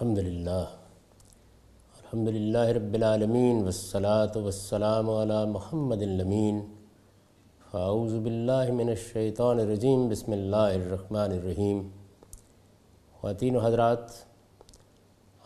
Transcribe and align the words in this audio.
الحمد 0.00 0.18
للہ۔ 0.18 0.64
الحمد 1.96 2.28
للہ 2.28 2.58
رب 2.58 2.94
العالمین 2.94 3.62
والصلاة 3.62 4.42
والسلام 4.42 5.10
علی 5.10 5.50
محمد 5.50 6.02
الامین۔ 6.02 6.74
فاعوذ 7.70 8.14
باللہ 8.14 8.72
من 8.72 8.88
الشیطان 8.88 9.60
الرجیم، 9.60 10.08
بسم 10.08 10.32
اللہ 10.32 10.56
الرحمن 10.56 11.32
الرحیم۔ 11.32 11.88
خواتین 13.20 13.56
و 13.56 13.58
حضرات، 13.58 13.98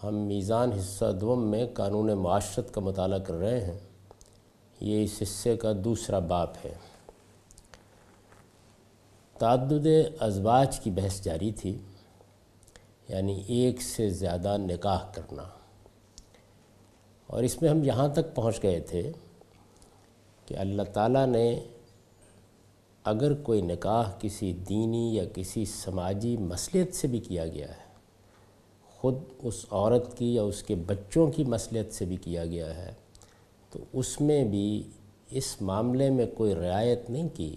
ہم 0.05 0.15
میزان 0.15 0.73
حصہ 0.73 1.13
دوم 1.21 1.51
میں 1.51 1.67
قانون 1.75 2.07
معاشرت 2.07 2.75
کا 2.75 2.81
مطالعہ 2.81 3.19
کر 3.19 3.35
رہے 3.35 3.65
ہیں۔ 3.65 3.79
یہ 4.81 5.05
اس 5.05 5.23
حصے 5.23 5.57
کا 5.57 5.73
دوسرا 5.85 6.19
باپ 6.19 6.51
ہے۔ 6.65 6.75
تعدد 9.39 9.87
ازواج 10.21 10.81
کی 10.81 10.91
بحث 10.91 11.21
جاری 11.23 11.53
تھی۔ 11.53 11.79
یعنی 13.13 13.43
ایک 13.47 13.83
سے 13.83 14.11
زیادہ 14.11 14.57
نکاح 14.57 15.13
کرنا۔ 15.15 15.43
اور 17.27 17.43
اس 17.43 17.63
میں 17.63 17.71
ہم 17.71 17.85
یہاں 17.85 18.09
تک 18.09 18.35
پہنچ 18.35 18.63
گئے 18.63 18.81
تھے 18.81 19.13
کہ 20.47 20.55
اللہ 20.59 20.83
تعالیٰ 20.83 21.27
نے 21.27 21.61
اگر 23.05 23.35
کوئی 23.35 23.63
نکاح 23.63 24.11
کسی 24.19 24.53
دینی 24.53 25.15
یا 25.15 25.25
کسی 25.35 25.65
سماجی 25.65 26.37
مصلیت 26.37 26.95
سے 26.95 27.09
بھی 27.09 27.19
کیا 27.19 27.47
گیا 27.47 27.69
ہے، 27.69 27.93
خود 28.85 29.15
اس 29.43 29.67
عورت 29.71 30.19
کی 30.19 30.35
یا 30.35 30.43
اس 30.43 30.63
کے 30.63 30.75
بچوں 30.75 31.31
کی 31.31 31.45
مصلیت 31.45 31.95
سے 31.95 32.05
بھی 32.05 32.17
کیا 32.17 32.45
گیا 32.45 32.77
ہے، 32.77 32.93
تو 33.71 33.79
اس 33.93 34.21
میں 34.21 34.45
بھی 34.45 34.83
اس 35.31 35.63
معاملے 35.63 36.11
میں 36.11 36.27
کوئی 36.27 36.55
رعایت 36.55 37.11
نہیں 37.11 37.29
کی 37.35 37.57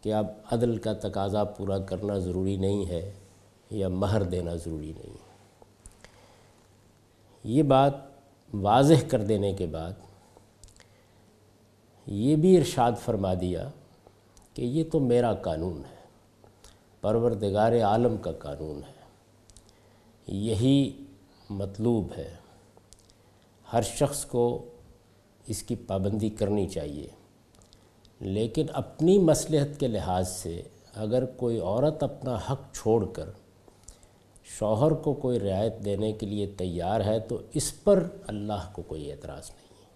کہ 0.00 0.14
اب 0.14 0.26
عدل 0.50 0.78
کا 0.78 0.92
تقاضا 0.92 1.44
پورا 1.44 1.78
کرنا 1.78 2.18
ضروری 2.18 2.56
نہیں 2.56 2.86
ہے۔ 2.86 3.12
یا 3.72 3.88
مہر 3.88 4.22
دینا 4.22 4.54
ضروری 4.54 4.92
نہیں 4.98 5.16
یہ 7.44 7.62
بات 7.62 7.92
واضح 8.54 9.08
کر 9.08 9.24
دینے 9.24 9.52
کے 9.52 9.66
بعد 9.66 9.92
یہ 12.06 12.36
بھی 12.36 12.58
ارشاد 12.58 12.92
فرما 13.04 13.34
دیا 13.40 13.68
کہ 14.54 14.62
یہ 14.62 14.84
تو 14.92 15.00
میرا 15.00 15.34
قانون 15.34 15.82
ہے، 15.90 15.96
پروردگار 17.00 17.72
عالم 17.82 18.16
کا 18.16 18.32
قانون 18.32 18.80
ہے۔ 18.88 19.02
یہی 20.26 21.04
مطلوب 21.50 22.08
ہے۔ 22.16 22.34
ہر 23.72 23.82
شخص 23.82 24.24
کو 24.24 24.68
اس 25.46 25.62
کی 25.62 25.76
پابندی 25.76 26.30
کرنی 26.30 26.68
چاہیے۔ 26.68 27.08
لیکن 28.20 28.66
اپنی 28.72 29.18
مصلحت 29.18 29.80
کے 29.80 29.88
لحاظ 29.88 30.28
سے 30.28 30.62
اگر 30.94 31.24
کوئی 31.24 31.60
عورت 31.60 32.02
اپنا 32.02 32.38
حق 32.50 32.74
چھوڑ 32.74 33.06
کر 33.06 33.30
شوہر 34.44 34.90
کو 34.90 35.14
کوئی 35.14 35.40
رعایت 35.40 35.84
دینے 35.84 36.12
کے 36.12 36.26
لیے 36.26 36.46
تیار 36.46 37.00
ہے 37.00 37.20
تو 37.20 37.38
اس 37.54 37.84
پر 37.84 38.08
اللہ 38.26 38.70
کو 38.72 38.82
کوئی 38.82 39.12
اعتراض 39.12 39.50
نہیں۔ 39.50 39.82
ہے 39.82 39.88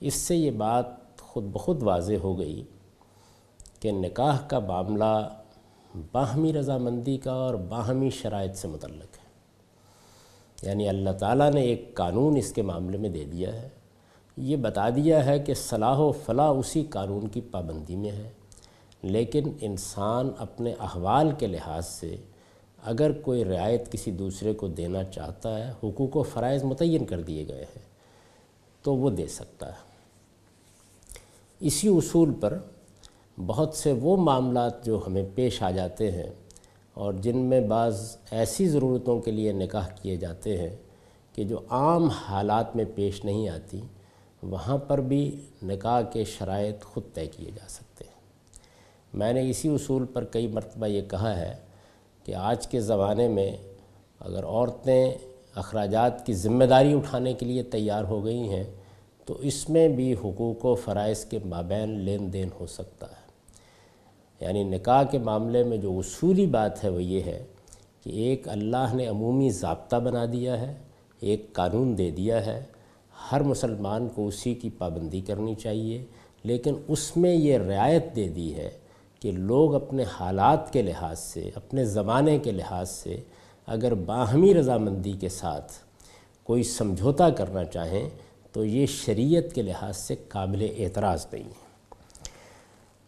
اس 0.00 0.14
سے 0.14 0.36
یہ 0.36 0.50
بات 0.50 0.86
خود 1.20 1.44
بخود 1.44 1.82
واضح 1.82 2.12
ہو 2.22 2.38
گئی 2.38 2.62
کہ 3.80 3.92
نکاح 3.92 4.46
کا 4.48 4.58
معاملہ 4.58 5.28
باہمی 6.12 6.52
رضامندی 6.52 7.16
کا 7.16 7.32
اور 7.32 7.54
باہمی 7.54 8.10
شرائط 8.10 8.56
سے 8.56 8.68
متعلق 8.68 9.16
ہے۔ 9.16 9.24
یعنی 10.62 10.88
اللہ 10.88 11.10
تعالیٰ 11.10 11.52
نے 11.52 11.62
ایک 11.62 11.94
قانون 11.94 12.36
اس 12.36 12.52
کے 12.52 12.62
معاملے 12.62 12.98
میں 12.98 13.08
دے 13.08 13.24
دیا 13.24 13.52
ہے۔ 13.52 13.68
یہ 14.36 14.56
بتا 14.56 14.88
دیا 14.88 15.26
ہے 15.26 15.38
کہ 15.38 15.54
صلاح 15.54 15.98
و 15.98 16.12
فلاح 16.12 16.50
اسی 16.50 16.84
قانون 16.84 17.28
کی 17.28 17.40
پابندی 17.40 17.96
میں 17.96 18.10
ہے، 18.10 18.30
لیکن 19.02 19.42
انسان 19.60 20.30
اپنے 20.38 20.74
احوال 20.80 21.30
کے 21.38 21.46
لحاظ 21.46 21.86
سے 21.86 22.16
اگر 22.84 23.12
کوئی 23.12 23.44
رعایت 23.44 23.92
کسی 23.92 24.10
دوسرے 24.10 24.54
کو 24.54 24.68
دینا 24.68 25.04
چاہتا 25.04 25.58
ہے، 25.58 25.72
حقوق 25.82 26.16
و 26.16 26.22
فرائض 26.22 26.64
متعین 26.64 27.04
کر 27.04 27.20
دیے 27.20 27.48
گئے 27.48 27.64
ہیں، 27.64 27.82
تو 28.82 28.96
وہ 28.96 29.10
دے 29.10 29.26
سکتا 29.26 29.68
ہے۔ 29.68 29.94
اسی 31.60 31.88
اصول 31.88 32.32
پر 32.40 32.58
بہت 33.46 33.74
سے 33.74 33.92
وہ 33.92 34.16
معاملات 34.16 34.84
جو 34.84 35.00
ہمیں 35.06 35.22
پیش 35.34 35.62
آ 35.62 35.70
جاتے 35.70 36.12
ہیں 36.12 36.30
اور 36.94 37.14
جن 37.14 37.36
میں 37.36 37.60
بعض 37.60 38.16
ایسی 38.30 38.68
ضرورتوں 38.68 39.20
کے 39.20 39.30
لیے 39.30 39.52
نکاح 39.52 39.88
کیے 40.02 40.16
جاتے 40.16 40.56
ہیں 40.56 40.76
کہ 41.32 41.44
جو 41.44 41.58
عام 41.68 42.08
حالات 42.08 42.76
میں 42.76 42.84
پیش 42.94 43.24
نہیں 43.24 43.48
آتی، 43.48 43.80
وہاں 44.42 44.78
پر 44.78 45.00
بھی 45.00 45.46
نکاح 45.62 46.02
کے 46.02 46.24
شرائط 46.24 46.84
خود 46.84 47.02
طے 47.14 47.26
کیے 47.26 47.50
جا 47.50 47.68
سکتے 47.68 48.04
ہیں۔ 48.04 48.20
میں 49.14 49.32
نے 49.32 49.50
اسی 49.50 49.68
اصول 49.68 50.04
پر 50.04 50.24
کئی 50.24 50.46
مرتبہ 50.46 50.86
یہ 50.86 51.02
کہا 51.02 51.36
ہے 51.40 51.63
کہ 52.24 52.34
آج 52.34 52.66
کے 52.66 52.80
زمانے 52.80 53.28
میں 53.28 53.56
اگر 54.20 54.44
عورتیں 54.44 55.12
اخراجات 55.54 56.26
کی 56.26 56.34
ذمہ 56.34 56.64
داری 56.64 56.92
اٹھانے 56.92 57.34
کے 57.34 57.46
لیے 57.46 57.62
تیار 57.62 58.04
ہو 58.04 58.24
گئی 58.24 58.48
ہیں، 58.48 58.64
تو 59.24 59.36
اس 59.40 59.70
میں 59.70 59.88
بھی 59.88 60.12
حقوق 60.12 60.64
و 60.64 60.74
فرائض 60.74 61.24
کے 61.24 61.38
مابین 61.44 61.88
لین 61.88 62.32
دین 62.32 62.48
ہو 62.60 62.66
سکتا 62.66 63.06
ہے۔ 63.06 63.24
یعنی 64.40 64.64
نکاح 64.64 65.02
کے 65.02 65.18
معاملے 65.18 65.62
میں 65.62 65.76
جو 65.76 65.98
اصولی 65.98 66.46
بات 66.46 66.84
ہے 66.84 66.88
وہ 66.88 67.02
یہ 67.02 67.20
ہے 67.20 67.44
کہ 68.04 68.10
ایک 68.10 68.48
اللہ 68.48 68.94
نے 68.94 69.06
عمومی 69.06 69.50
ضابطہ 69.50 69.96
بنا 69.96 70.24
دیا 70.32 70.60
ہے، 70.60 70.74
ایک 71.20 71.52
قانون 71.52 71.98
دے 71.98 72.10
دیا 72.10 72.46
ہے۔ 72.46 72.64
ہر 73.32 73.40
مسلمان 73.40 74.08
کو 74.14 74.28
اسی 74.28 74.54
کی 74.54 74.70
پابندی 74.70 75.20
کرنی 75.20 75.54
چاہیے، 75.54 76.04
لیکن 76.42 76.74
اس 76.88 77.16
میں 77.16 77.34
یہ 77.34 77.58
رعایت 77.58 78.16
دے 78.16 78.28
دی 78.28 78.54
ہے 78.54 78.70
کہ 79.24 79.32
لوگ 79.32 79.74
اپنے 79.74 80.04
حالات 80.20 80.72
کے 80.72 80.82
لحاظ 80.82 81.18
سے، 81.18 81.50
اپنے 81.54 81.84
زمانے 81.84 82.38
کے 82.38 82.50
لحاظ 82.50 82.90
سے 82.90 83.20
اگر 83.66 83.94
باہمی 83.94 84.54
رضامندی 84.54 85.12
کے 85.12 85.28
ساتھ 85.28 85.72
کوئی 86.44 86.62
سمجھوتا 86.62 87.30
کرنا 87.30 87.64
چاہیں 87.64 88.10
تو 88.52 88.64
یہ 88.64 88.86
شریعت 88.86 89.54
کے 89.54 89.62
لحاظ 89.62 89.96
سے 89.96 90.14
قابل 90.28 90.66
اعتراض 90.78 91.26
نہیں 91.32 91.44
ہے۔ 91.44 91.64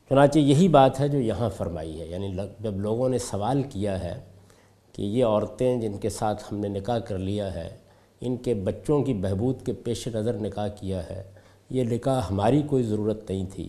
چنانچہ 0.09 0.39
یہی 0.39 0.69
بات 0.69 1.01
ہے 1.01 1.09
جو 1.09 1.19
یہاں 1.19 1.51
فرمائی 1.57 2.01
ہے۔ 2.01 2.07
یعنی 2.07 2.37
جب 2.61 2.77
لوگوں 2.77 3.09
نے 3.09 3.19
سوال 3.19 3.63
کیا 3.63 4.05
ہے 4.05 4.21
کہ 4.93 5.03
یہ 5.03 5.25
عورتیں 5.25 5.81
جن 5.81 5.99
کے 5.99 6.09
ساتھ 6.09 6.45
ہم 6.53 6.59
نے 6.59 6.69
نکاح 6.69 6.99
کر 6.99 7.19
لیا 7.19 7.55
ہے، 7.55 7.75
ان 8.21 8.37
کے 8.37 8.55
بچوں 8.55 9.03
کی 9.03 9.15
بہبود 9.15 9.63
کے 9.63 9.73
پیش 9.73 10.09
نظر 10.09 10.33
نکاح 10.33 10.69
کیا 10.69 11.11
ہے، 11.11 11.23
یہ 11.71 11.85
نکاح 11.85 12.21
ہماری 12.31 12.63
کوئی 12.63 12.83
ضرورت 12.83 13.31
نہیں 13.31 13.47
تھی۔ 13.55 13.69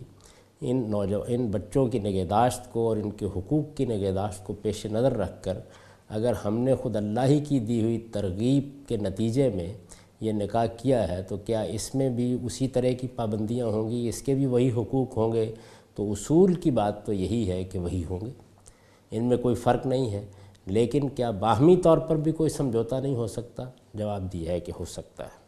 ان 0.62 0.90
نوجو، 0.90 1.22
ان 1.28 1.48
بچوں 1.48 1.88
کی 1.88 2.00
نگہداشت 2.00 2.74
کو 2.74 2.88
اور 2.88 2.98
ان 2.98 3.12
کے 3.12 3.26
حقوق 3.26 3.78
کی 3.78 3.86
نگہداشت 3.86 4.44
کو 4.44 4.54
پیش 4.54 4.86
نظر 4.86 5.18
رکھ 5.18 5.44
کر 5.44 5.58
اگر 6.10 6.34
ہم 6.46 6.58
نے 6.58 6.76
خود 6.76 6.96
اللہ 6.96 7.20
ہی 7.26 7.40
کی 7.40 7.60
دی 7.60 7.82
ہوئی 7.82 8.00
ترغیب 8.00 8.70
کے 8.88 8.98
نتیجے 8.98 9.50
میں 9.56 9.74
یہ 10.22 10.32
نکاح 10.32 10.66
کیا 10.66 11.08
ہے 11.10 11.24
تو 11.24 11.38
کیا 11.38 11.62
اس 11.62 11.96
میں 11.96 12.10
بھی 12.10 12.38
اسی 12.44 12.68
طرح 12.68 12.92
کی 12.92 13.08
پابندیاں 13.08 13.66
ہوں 13.66 13.90
گی؟ 13.90 14.10
اس 14.10 14.22
کے 14.22 14.34
بھی 14.34 14.46
وہی 14.46 14.72
حقوق 14.72 15.18
ہوں 15.18 15.34
گے؟ 15.34 15.54
تو 15.96 16.12
اصول 16.12 16.54
کی 16.54 16.72
بات 16.72 17.06
تو 17.06 17.14
یہی 17.14 17.52
ہے 17.52 17.64
کہ 17.64 17.80
وہی 17.80 18.04
ہوں 18.10 18.26
گے۔ 18.26 18.32
ان 19.12 19.24
میں 19.24 19.38
کوئی 19.38 19.56
فرق 19.56 19.86
نہیں 19.86 20.12
ہے۔ 20.12 20.26
لیکن 20.66 21.10
کیا 21.10 21.32
باہمی 21.32 21.76
طور 21.76 21.98
پر 21.98 22.16
بھی 22.16 22.32
کوئی 22.32 22.50
سمجھوتا 22.50 23.00
نہیں 23.00 23.16
ہو 23.16 23.28
سکتا؟ 23.28 23.64
جواب 23.94 24.34
دیا 24.34 24.52
ہے 24.52 24.60
کہ 24.60 24.72
ہو 24.80 24.86
سکتا 24.86 25.24
ہے۔ 25.24 25.47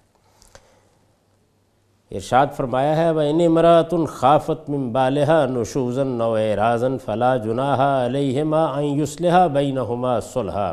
ارشاد 2.17 2.47
فرمایا 2.57 2.95
ہے، 2.97 3.09
وَإِنِ 3.15 3.45
امْرَأَةٌ 3.47 4.05
خَافَتْ 4.19 4.69
مِن 4.73 4.85
بَالِهَا 4.93 5.45
نُشُوزًا 5.55 6.05
أَوْ 6.27 6.37
إِعْرَاضًا 6.37 6.97
فَلَا 7.03 7.27
جُنَاحَ 7.43 7.79
عَلَيْهِمَا 7.79 8.61
أَن 8.77 8.85
يُصْلِحَا 9.01 9.47
بَيْنَهُمَا 9.57 10.13
صُلْحًا 10.19 10.71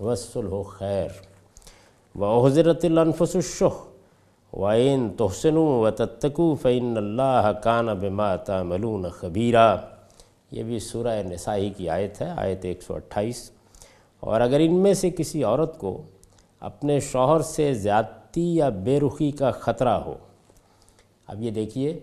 وَالصُّلْحُ 0.00 0.60
خَيْرٌ 0.74 1.10
وَأُحْضِرَتِ 2.14 2.84
الْأَنفُسُ 2.90 3.36
الشُّحَّ 3.36 3.74
وَإِن 4.52 5.08
تُحْسِنُوا 5.22 5.72
وَتَتَّقُوا 5.84 6.54
فَإِنَّ 6.66 7.02
اللَّهَ 7.02 7.52
كَانَ 7.66 7.94
بِمَا 8.04 8.36
تَعْمَلُونَ 8.50 9.10
خَبِيرًا 9.18 9.76
یہ 10.58 10.62
بھی 10.68 10.78
سورہ 10.90 11.16
نسائی 11.30 11.70
کی 11.80 11.88
آیت 11.96 12.20
ہے، 12.22 12.30
آیت 12.44 12.66
128 12.74 13.42
اور 14.20 14.46
اگر 14.46 14.60
ان 14.68 14.78
میں 14.86 14.94
سے 15.02 15.10
کسی 15.10 15.42
عورت 15.44 15.76
کو 15.78 15.92
اپنے 16.70 17.00
شوہر 17.10 17.40
سے 17.50 17.72
زیادتی 17.88 18.46
یا 18.56 18.68
بے 18.86 19.00
رخی 19.00 19.30
کا 19.42 19.50
خطرہ 19.66 19.96
ہو 20.06 20.14
اب 21.26 21.42
یہ 21.42 21.50
دیکھیے 21.50 22.00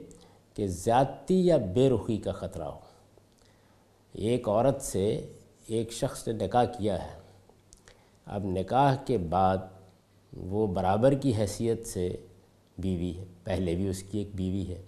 کہ 0.54 0.68
زیادتی 0.68 1.46
یا 1.46 1.58
بے 1.58 1.90
رخی 1.90 2.18
کا 2.18 2.32
خطرہ 2.32 2.64
ہو۔ 2.64 2.80
ایک 4.12 4.50
عورت 4.50 4.82
سے 4.82 5.34
ایک 5.68 5.92
شخص 5.92 6.28
نے 6.28 6.46
نکاح 6.46 6.64
کیا 6.64 7.06
ہے۔ 7.06 7.20
اب 8.26 8.44
نکاح 8.46 8.96
کے 8.96 9.18
بعد 9.18 9.58
وہ 10.38 10.68
برابر 10.68 11.14
کی 11.14 11.36
حیثیت 11.36 11.88
سے 11.88 12.16
بیوی 12.78 13.18
ہے، 13.18 13.24
پہلے 13.44 13.76
بھی 13.76 13.88
اس 13.88 14.04
کی 14.04 14.18
ایک 14.18 14.30
بیوی 14.36 14.68
ہے۔ 14.68 14.82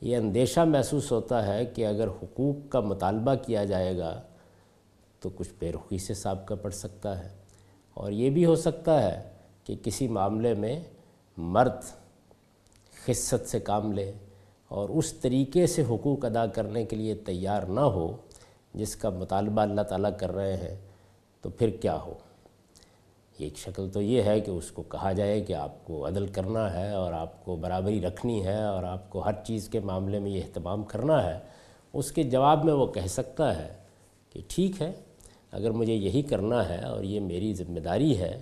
یہ 0.00 0.16
اندیشہ 0.16 0.60
محسوس 0.60 1.12
ہوتا 1.12 1.46
ہے 1.46 1.66
کہ 1.66 1.86
اگر 1.86 2.08
حقوق 2.08 2.70
کا 2.70 2.80
مطالبہ 2.80 3.34
کیا 3.34 3.64
جائے 3.64 3.98
گا 3.98 4.22
تو 5.20 5.30
کچھ 5.30 5.48
بے 5.58 5.72
رخی 5.72 5.98
سے 5.98 6.14
سابقہ 6.14 6.54
پڑ 6.54 6.70
سکتا 6.70 7.24
ہے۔ 7.24 7.28
اور 7.94 8.12
یہ 8.12 8.30
بھی 8.30 8.44
ہو 8.44 8.54
سکتا 8.54 9.02
ہے 9.02 9.30
کہ 9.64 9.76
کسی 9.82 10.08
معاملے 10.08 10.54
میں 10.54 10.80
مرد 11.36 11.84
خصت 13.08 13.48
سے 13.48 13.60
کام 13.60 13.92
لے 13.92 14.12
اور 14.70 14.88
اس 14.88 15.12
طریقے 15.12 15.66
سے 15.66 15.82
حقوق 15.82 16.24
ادا 16.24 16.46
کرنے 16.46 16.84
کے 16.84 16.96
لیے 16.96 17.14
تیار 17.14 17.62
نہ 17.62 17.80
ہو 17.80 18.16
جس 18.74 18.96
کا 18.96 19.10
مطالبہ 19.10 19.60
اللہ 19.60 19.80
تعالیٰ 19.80 20.10
کر 20.18 20.34
رہے 20.34 20.56
ہیں، 20.56 20.74
تو 21.44 21.50
پھر 21.50 21.70
کیا 21.70 21.96
ہو؟ 22.02 22.14
ایک 23.38 23.58
شکل 23.58 23.88
تو 23.88 24.02
یہ 24.02 24.22
ہے 24.22 24.40
کہ 24.40 24.50
اس 24.50 24.70
کو 24.70 24.82
کہا 24.82 25.12
جائے 25.12 25.40
کہ 25.40 25.52
آپ 25.52 25.84
کو 25.84 26.06
عدل 26.08 26.26
کرنا 26.26 26.72
ہے 26.74 26.90
اور 26.90 27.12
آپ 27.12 27.44
کو 27.44 27.56
برابری 27.56 28.00
رکھنی 28.00 28.44
ہے 28.44 28.62
اور 28.62 28.84
آپ 28.84 29.10
کو 29.10 29.20
ہر 29.20 29.32
چیز 29.44 29.68
کے 29.68 29.80
معاملے 29.80 30.18
میں 30.18 30.30
یہ 30.30 30.42
اہتمام 30.42 30.82
کرنا 30.82 31.22
ہے۔ 31.24 31.38
اس 31.94 32.12
کے 32.12 32.22
جواب 32.22 32.64
میں 32.64 32.72
وہ 32.72 32.86
کہہ 32.86 33.06
سکتا 33.06 33.56
ہے 33.58 33.68
کہ 34.32 34.40
ٹھیک 34.48 34.82
ہے، 34.82 34.92
اگر 35.52 35.70
مجھے 35.70 35.94
یہی 35.94 36.22
کرنا 36.22 36.68
ہے 36.68 36.80
اور 36.84 37.04
یہ 37.04 37.20
میری 37.20 37.54
ذمہ 37.54 37.80
داری 37.80 38.18
ہے 38.18 38.38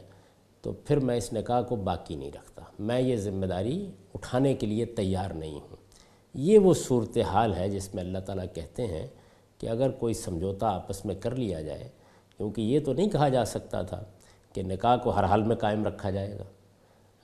تو 0.67 0.73
پھر 0.73 0.97
میں 0.97 1.17
اس 1.17 1.33
نکاح 1.33 1.63
کو 1.63 1.77
باقی 1.77 2.15
نہیں 2.15 2.31
رکھتا۔ 2.35 2.63
میں 2.79 3.01
یہ 3.01 3.17
ذمہ 3.17 3.47
داری 3.47 3.91
اٹھانے 4.15 4.55
کے 4.55 4.67
لیے 4.67 4.85
تیار 4.85 5.31
نہیں 5.31 5.55
ہوں۔ 5.55 5.77
یہ 6.35 6.59
وہ 6.59 6.75
صورتحال 6.75 7.55
ہے 7.55 7.69
جس 7.69 7.95
میں 7.95 8.03
اللہ 8.03 8.19
تعالیٰ 8.19 8.45
کہتے 8.55 8.87
ہیں 8.87 9.07
کہ 9.59 9.69
اگر 9.69 9.91
کوئی 9.91 10.15
سمجھوتا 10.15 10.69
آپس 10.69 11.05
میں 11.05 11.15
کر 11.15 11.37
لیا 11.37 11.63
جائے، 11.63 11.89
کیونکہ 12.37 12.61
یہ 12.61 12.81
تو 12.81 12.93
نہیں 12.93 13.11
کہا 13.11 13.29
جا 13.29 13.45
سکتا 13.45 13.83
تھا 13.83 14.05
کہ 14.53 14.63
نکاح 14.63 14.97
کو 14.97 15.11
ہر 15.11 15.25
حال 15.25 15.43
میں 15.43 15.57
قائم 15.57 15.85
رکھا 15.85 16.11
جائے 16.11 16.39
گا۔ 16.39 16.45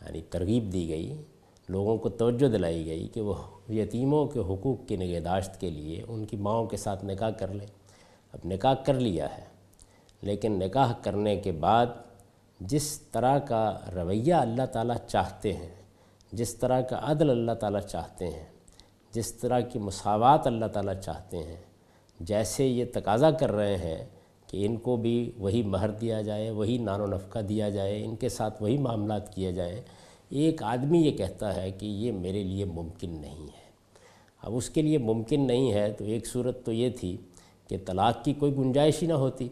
یعنی 0.04 0.20
ترغیب 0.30 0.72
دی 0.72 0.88
گئی، 0.88 1.22
لوگوں 1.68 1.98
کو 1.98 2.08
توجہ 2.08 2.48
دلائی 2.48 2.86
گئی 2.86 3.08
کہ 3.08 3.20
وہ 3.20 3.34
یتیموں 3.68 4.26
کے 4.26 4.40
حقوق 4.40 4.88
کی 4.88 4.96
نگہداشت 4.96 5.60
کے 5.60 5.70
لیے 5.70 6.04
ان 6.08 6.24
کی 6.24 6.36
ماؤں 6.36 6.66
کے 6.66 6.76
ساتھ 6.76 7.04
نکاح 7.04 7.30
کر 7.30 7.48
لیں۔ 7.48 7.66
اب 8.32 8.38
نکاح 8.44 8.74
کر 8.74 8.94
لیا 8.94 9.38
ہے، 9.38 9.44
لیکن 10.22 10.52
نکاح 10.52 10.92
کرنے 11.02 11.36
کے 11.36 11.52
بعد 11.52 11.86
جس 12.68 13.00
طرح 13.00 13.38
کا 13.38 13.78
رویہ 13.94 14.34
اللہ 14.34 14.66
تعالیٰ 14.72 14.96
چاہتے 15.06 15.52
ہیں، 15.52 15.82
جس 16.32 16.54
طرح 16.54 16.80
کا 16.80 17.00
عدل 17.02 17.30
اللہ 17.30 17.52
تعالیٰ 17.52 17.80
چاہتے 17.80 18.26
ہیں، 18.26 18.46
جس 19.12 19.32
طرح 19.32 19.60
کی 19.60 19.78
مساوات 19.78 20.46
اللہ 20.46 20.66
تعالیٰ 20.66 20.94
چاہتے 21.00 21.38
ہیں، 21.38 21.56
جیسے 22.20 22.66
یہ 22.66 22.84
تقاضا 22.94 23.30
کر 23.30 23.52
رہے 23.52 23.76
ہیں 23.76 24.04
کہ 24.46 24.66
ان 24.66 24.76
کو 24.76 24.96
بھی 24.96 25.32
وہی 25.38 25.62
مہر 25.62 25.90
دیا 25.90 26.20
جائے، 26.20 26.50
وہی 26.50 26.78
نان 26.78 27.00
و 27.00 27.06
نفقہ 27.06 27.38
دیا 27.38 27.68
جائے، 27.68 28.04
ان 28.04 28.16
کے 28.16 28.28
ساتھ 28.28 28.62
وہی 28.62 28.78
معاملات 28.78 29.34
کیے 29.34 29.52
جائیں۔ 29.52 29.80
ایک 30.28 30.62
آدمی 30.62 31.06
یہ 31.06 31.10
کہتا 31.10 31.56
ہے 31.56 31.70
کہ 31.70 31.86
یہ 31.86 32.12
میرے 32.12 32.42
لیے 32.42 32.64
ممکن 32.64 33.10
نہیں 33.10 33.42
ہے۔ 33.42 33.62
اب 34.42 34.56
اس 34.56 34.70
کے 34.70 34.82
لیے 34.82 34.98
ممکن 34.98 35.46
نہیں 35.46 35.72
ہے 35.72 35.92
تو 35.92 36.04
ایک 36.04 36.26
صورت 36.26 36.64
تو 36.64 36.72
یہ 36.72 36.90
تھی 36.90 37.16
کہ 37.68 37.76
طلاق 37.86 38.24
کی 38.24 38.32
کوئی 38.32 38.56
گنجائش 38.56 39.02
ہی 39.02 39.06
نہ 39.06 39.12
ہوتی۔ 39.12 39.48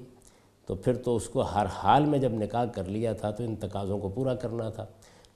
تو 0.70 0.74
پھر 0.74 0.96
تو 0.96 1.16
اس 1.16 1.28
کو 1.28 1.40
ہر 1.40 1.66
حال 1.66 2.04
میں 2.04 2.18
جب 2.18 2.32
نکاح 2.32 2.64
کر 2.64 2.84
لیا 2.84 3.12
تھا 3.12 3.30
تو 3.30 3.44
ان 3.44 3.56
تقاضوں 3.56 3.98
کو 3.98 4.08
پورا 4.08 4.34
کرنا 4.34 4.68
تھا۔ 4.70 4.86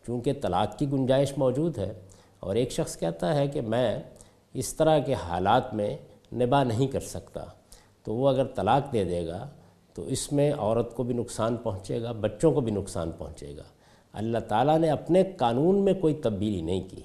چونکہ 0.07 0.33
طلاق 0.43 0.79
کی 0.79 0.91
گنجائش 0.93 1.33
موجود 1.39 1.79
ہے 1.79 1.93
اور 2.41 2.55
ایک 2.55 2.71
شخص 2.73 2.99
کہتا 2.99 3.35
ہے 3.37 3.49
کہ 3.49 3.61
میں 3.61 3.99
اس 4.55 4.75
طرح 4.75 4.99
کے 4.99 5.15
حالات 5.15 5.75
میں 5.75 5.97
نباہ 6.33 6.65
نہیں 6.65 6.87
کر 6.87 7.01
سکتا، 7.01 7.45
تو 8.03 8.15
وہ 8.15 8.29
اگر 8.29 8.45
طلاق 8.47 8.93
دے 8.93 9.05
دے 9.05 9.27
گا 9.27 9.49
تو 9.95 10.03
اس 10.03 10.33
میں 10.33 10.53
عورت 10.59 10.95
کو 10.95 11.03
بھی 11.03 11.15
نقصان 11.15 11.57
پہنچے 11.57 12.03
گا، 12.03 12.13
بچوں 12.13 12.53
کو 12.53 12.61
بھی 12.61 12.73
نقصان 12.73 13.11
پہنچے 13.11 13.57
گا۔ 13.57 13.69
اللہ 14.13 14.39
تعالیٰ 14.39 14.79
نے 14.79 14.91
اپنے 14.91 15.23
قانون 15.37 15.85
میں 15.85 15.95
کوئی 15.95 16.15
تبدیلی 16.15 16.63
نہیں 16.63 16.89
کی 16.89 17.03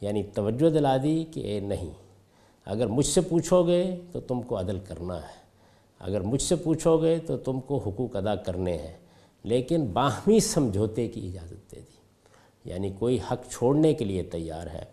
یعنی 0.00 0.22
توجہ 0.22 0.70
دلا 0.70 0.96
دی 1.02 1.24
کہ 1.32 1.40
اے 1.40 1.60
نہیں، 1.60 1.92
اگر 2.66 2.86
مجھ 2.86 3.06
سے 3.06 3.20
پوچھو 3.20 3.66
گے 3.66 3.84
تو 4.12 4.20
تم 4.20 4.42
کو 4.42 4.60
عدل 4.60 4.78
کرنا 4.78 5.16
ہے۔ 5.16 5.39
اگر 6.00 6.20
مجھ 6.20 6.42
سے 6.42 6.56
پوچھو 6.56 7.02
گے 7.02 7.18
تو 7.18 7.36
تم 7.36 7.60
کو 7.60 7.78
حقوق 7.78 8.16
ادا 8.16 8.34
کرنے 8.34 8.78
ہیں۔ 8.78 8.96
لیکن 9.42 9.86
باہمی 9.86 10.40
سمجھوتے 10.40 11.08
کی 11.08 11.28
اجازت 11.28 11.72
دے 11.72 11.80
دی۔ 11.80 12.00
یعنی 12.64 12.90
کوئی 12.98 13.18
حق 13.30 13.50
چھوڑنے 13.50 13.94
کے 13.94 14.04
لیے 14.04 14.22
تیار 14.22 14.66
ہے 14.66 14.84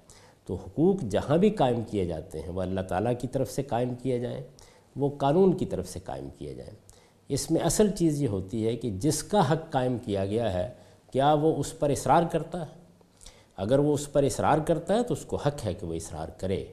تو 0.46 0.56
حقوق 0.56 1.02
جہاں 1.02 1.38
بھی 1.38 1.50
قائم 1.50 1.82
کیے 1.84 2.06
جاتے 2.06 2.42
ہیں 2.42 2.50
وہ 2.50 2.62
اللہ 2.62 2.82
تعالیٰ 2.82 3.14
کی 3.20 3.28
طرف 3.28 3.52
سے 3.52 3.64
قائم 3.64 3.96
کیے 3.96 4.20
جائیں، 4.20 4.42
وہ 4.96 5.10
قانون 5.18 5.58
کی 5.58 5.66
طرف 5.66 5.90
سے 5.90 6.00
قائم 6.00 6.28
کیے 6.38 6.54
جائیں۔ 6.54 6.74
اس 7.30 7.52
میں 7.52 7.62
اصل 7.62 7.92
چیز 7.92 8.22
یہ 8.22 8.28
ہوتی 8.28 8.68
ہے 8.68 8.76
کہ 8.76 8.90
جس 8.90 9.24
کا 9.24 9.52
حق 9.52 9.72
قائم 9.72 9.98
کیا 9.98 10.26
گیا 10.26 10.54
ہے، 10.54 10.74
کیا 11.12 11.34
وہ 11.34 11.56
اس 11.56 11.80
پر 11.80 11.90
اصرار 11.90 12.24
کرتا 12.32 12.62
ہے؟ 12.62 12.74
اگر 13.58 13.80
وہ 13.80 13.94
اس 13.94 14.12
پر 14.12 14.24
اصرار 14.24 14.58
کرتا 14.58 14.94
ہے 14.94 15.04
تو 15.04 15.14
اس 15.14 15.26
کو 15.26 15.36
حق 15.36 15.66
ہے 15.66 15.74
کہ 15.74 15.86
وہ 15.86 15.94
اصرار 15.94 16.28
کرے۔ 16.28 16.66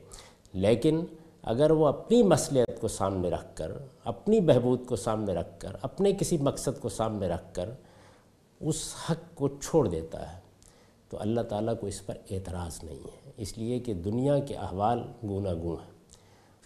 لیکن 0.53 1.05
اگر 1.45 1.71
وہ 1.71 1.87
اپنی 1.87 2.23
مصلیت 2.23 2.81
کو 2.81 2.89
سامنے 2.89 3.31
رکھ 3.31 3.57
کر، 3.57 3.73
اپنی 4.05 4.41
بہبود 4.41 4.87
کو 4.87 4.97
سامنے 4.97 5.35
رکھ 5.35 5.61
کر، 5.61 5.77
اپنے 5.83 6.13
کسی 6.13 6.39
مقصد 6.39 6.81
کو 6.81 6.89
سامنے 6.89 7.29
رکھ 7.29 7.55
کر 7.55 7.71
اس 8.61 8.95
حق 9.11 9.37
کو 9.37 9.49
چھوڑ 9.49 9.89
دیتا 9.89 10.35
ہے، 10.35 10.41
تو 11.09 11.17
اللہ 11.21 11.41
تعالیٰ 11.41 11.75
کو 11.81 11.87
اس 11.87 12.07
پر 12.07 12.15
اعتراض 12.31 12.85
نہیں 12.85 13.05
ہے۔ 13.05 13.31
اس 13.37 13.59
لیے 13.59 13.79
کہ 13.79 13.95
دنیا 13.95 14.39
کے 14.39 14.55
احوال 14.55 15.03
گونا 15.23 15.53
گون 15.53 15.77
ہیں 15.81 15.95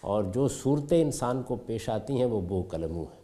اور 0.00 0.24
جو 0.24 0.48
صورتیں 0.48 1.02
انسان 1.02 1.42
کو 1.42 1.56
پیش 1.56 1.88
آتی 1.88 2.16
ہیں 2.16 2.24
وہ 2.24 2.40
بو 2.40 2.62
قلموں 2.62 3.04
ہیں۔ 3.04 3.20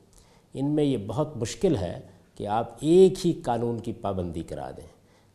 ان 0.54 0.70
میں 0.70 0.84
یہ 0.84 0.98
بہت 1.06 1.36
مشکل 1.36 1.76
ہے 1.76 2.00
کہ 2.34 2.46
آپ 2.46 2.70
ایک 2.80 3.26
ہی 3.26 3.32
قانون 3.32 3.78
کی 3.78 3.92
پابندی 3.92 4.42
کرا 4.42 4.70
دیں۔ 4.70 4.93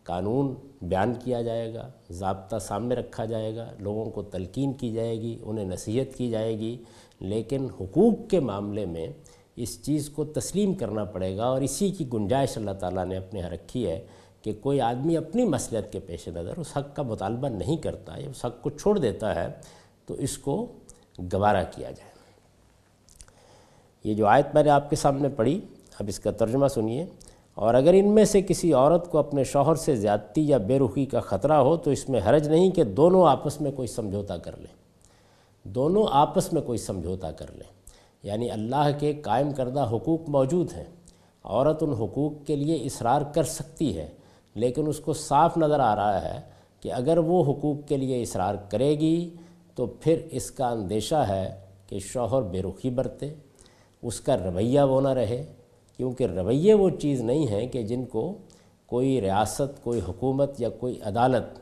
قانون 0.10 0.54
بیان 0.82 1.14
کیا 1.24 1.42
جائے 1.42 1.74
گا، 1.74 1.90
ضابطہ 2.10 2.60
سامنے 2.60 2.96
رکھا 2.96 3.26
جائے 3.26 3.56
گا، 3.56 3.66
لوگوں 3.80 4.06
کو 4.06 4.22
تلقین 4.22 4.74
کی 4.74 4.92
جائے 4.92 5.22
گی، 5.22 5.38
انہیں 5.42 5.66
نصیحت 5.66 6.18
کی 6.18 6.30
جائے 6.30 6.60
گی، 6.60 6.78
لیکن 7.20 7.68
حقوق 7.80 8.30
کے 8.30 8.40
معاملے 8.40 8.86
میں 8.86 9.08
اس 9.56 9.84
چیز 9.84 10.10
کو 10.10 10.24
تسلیم 10.26 10.74
کرنا 10.74 11.04
پڑے 11.04 11.36
گا 11.38 11.46
اور 11.46 11.62
اسی 11.62 11.90
کی 11.92 12.06
گنجائش 12.14 12.58
اللہ 12.58 12.72
تعالیٰ 12.72 13.06
نے 13.06 13.18
اپنے 13.18 13.40
یہاں 13.40 13.50
رکھی 13.50 13.88
ہے 13.88 14.00
کہ 14.42 14.54
کوئی 14.62 14.82
آدمی 14.82 15.18
اپنی 15.18 15.46
مسلط 15.46 15.92
کے 15.92 16.00
پیش 16.00 16.28
نظر 16.28 16.54
اس 16.58 16.78
حق 16.78 16.96
کا 16.96 17.04
مطالبہ 17.04 17.48
نہیں 17.48 17.78
کرتا 17.78 18.18
ہے 18.18 18.26
اس 18.26 18.46
حق 18.46 18.62
کو 18.62 18.70
چھوڑ 18.70 18.98
دیتا 19.00 19.36
ہے 19.36 19.48
تو 20.06 20.14
اس 20.14 20.38
کو 20.38 20.56
گوارہ 21.34 21.64
کیا 21.76 21.92
جائے۔ 21.92 22.12
یہ 24.04 24.14
جو 24.14 24.28
آیت 24.28 24.54
میں 24.54 24.64
نے 24.64 24.70
آپ 24.70 24.90
کے 24.90 24.96
سامنے 24.96 25.30
پڑھی، 25.30 25.60
اب 26.00 26.06
اس 26.08 26.20
کا 26.20 26.32
ترجمہ 26.32 26.68
سنیے۔ 26.68 27.06
اور 27.60 27.74
اگر 27.74 27.94
ان 27.94 28.08
میں 28.08 28.26
سے 28.26 28.42
کسی 28.42 28.74
عورت 28.74 29.12
کو 29.12 29.18
اپنے 29.18 29.44
شوہر 29.44 29.76
سے 29.76 29.96
زیادتی 29.96 30.48
یا 30.48 30.58
بے 30.58 30.80
رخی 30.80 31.06
کا 31.06 31.20
خطرہ 31.20 31.54
ہو 31.54 31.78
تو 31.78 31.92
اس 31.92 32.10
میں 32.10 32.20
حرج 32.26 32.50
نہیں 32.50 32.72
کہ 32.72 32.84
دونوں 32.84 33.28
آپس 33.28 33.62
میں 33.62 33.72
کوئی 33.72 33.88
سمجھوتا 33.88 34.38
کر 34.38 34.58
لیں۔ 34.58 34.76
دونوں 35.64 36.06
آپس 36.12 36.54
میں 36.54 36.62
کوئی 36.62 36.78
سمجھوتا 36.78 37.32
کر 37.32 37.46
لیں۔ 37.52 37.72
یعنی 38.24 38.52
اللہ 38.52 38.90
کے 39.00 39.14
قائم 39.14 39.52
کردہ 39.52 39.90
حقوق 39.92 40.20
موجود 40.28 40.74
ہیں۔ 40.76 40.84
عورت 41.44 41.84
ان 41.84 41.90
حقوق 41.90 42.34
کے 42.48 42.56
لیے 42.56 42.76
اصرار 42.76 43.22
کر 43.22 43.44
سکتی 43.44 43.98
ہے، 43.98 44.08
لیکن 44.56 44.88
اس 44.88 45.00
کو 45.00 45.14
صاف 45.14 45.58
نظر 45.58 45.80
آ 45.80 45.96
رہا 45.96 46.36
ہے 46.36 46.42
کہ 46.82 46.94
اگر 46.94 47.18
وہ 47.18 47.44
حقوق 47.44 47.88
کے 47.88 47.98
لیے 47.98 48.22
اصرار 48.22 48.56
کرے 48.70 49.00
گی 49.00 49.30
تو 49.76 49.86
پھر 49.86 50.18
اس 50.32 50.52
کا 50.52 50.68
اندیشہ 50.68 51.16
ہے 51.16 51.60
کہ 51.88 52.00
شوہر 52.00 52.42
بے 52.42 52.62
رخی 52.62 52.90
برتے، 52.90 53.34
اس 54.02 54.22
کا 54.22 54.38
رویہ 54.38 54.82
وہ 54.82 55.02
نہ 55.02 55.10
رہے۔ 55.10 55.46
کیونکہ 56.00 56.24
رویے 56.24 56.74
وہ 56.74 56.90
چیز 56.90 57.22
نہیں 57.22 57.48
ہے 57.48 57.68
کہ 57.68 57.84
جن 57.84 58.06
کو 58.06 58.38
کوئی 58.86 59.22
ریاست، 59.22 59.84
کوئی 59.84 60.02
حکومت 60.08 60.62
یا 60.62 60.70
کوئی 60.70 61.00
عدالت 61.02 61.60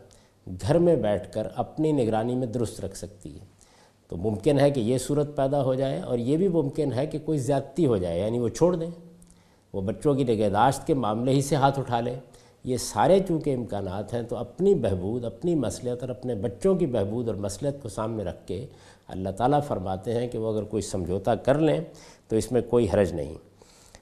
گھر 0.61 0.77
میں 0.77 0.95
بیٹھ 0.95 1.33
کر 1.33 1.47
اپنی 1.55 1.91
نگرانی 1.91 2.35
میں 2.35 2.47
درست 2.47 2.85
رکھ 2.85 2.97
سکتی 2.97 3.33
ہے۔ 3.33 3.45
تو 4.07 4.17
ممکن 4.17 4.59
ہے 4.59 4.71
کہ 4.71 4.79
یہ 4.79 4.97
صورت 4.97 5.35
پیدا 5.35 5.63
ہو 5.63 5.73
جائے 5.73 5.99
اور 5.99 6.17
یہ 6.17 6.37
بھی 6.37 6.47
ممکن 6.47 6.93
ہے 6.93 7.07
کہ 7.07 7.19
کوئی 7.25 7.37
زیادتی 7.37 7.85
ہو 7.85 7.97
جائے 7.97 8.19
یعنی 8.19 8.39
وہ 8.39 8.49
چھوڑ 8.49 8.75
دیں۔ 8.75 8.89
وہ 9.73 9.81
بچوں 9.81 10.15
کی 10.15 10.23
نگہداشت 10.23 10.87
کے 10.87 10.93
معاملے 10.93 11.31
ہی 11.31 11.41
سے 11.41 11.55
ہاتھ 11.55 11.79
اٹھا 11.79 11.99
لے۔ 11.99 12.15
یہ 12.63 12.77
سارے 12.77 13.19
چونکہ 13.27 13.55
امکانات 13.55 14.13
ہیں 14.13 14.21
تو 14.21 14.35
اپنی 14.35 14.75
بہبود، 14.75 15.25
اپنی 15.25 15.55
مسلط 15.55 16.01
اور 16.01 16.09
اپنے 16.09 16.35
بچوں 16.35 16.75
کی 16.75 16.85
بہبود 16.85 17.27
اور 17.27 17.35
مسلط 17.35 17.83
کو 17.83 17.89
سامنے 17.89 18.23
رکھ 18.23 18.47
کے 18.47 18.65
اللہ 19.07 19.29
تعالیٰ 19.29 19.59
فرماتے 19.67 20.13
ہیں 20.13 20.27
کہ 20.27 20.37
وہ 20.37 20.53
اگر 20.53 20.63
کوئی 20.63 20.81
سمجھوتا 20.81 21.35
کر 21.35 21.59
لیں 21.59 21.81
تو 22.27 22.35
اس 22.35 22.51
میں 22.51 22.61
کوئی 22.69 22.87
حرج 22.93 23.13
نہیں۔ 23.13 23.33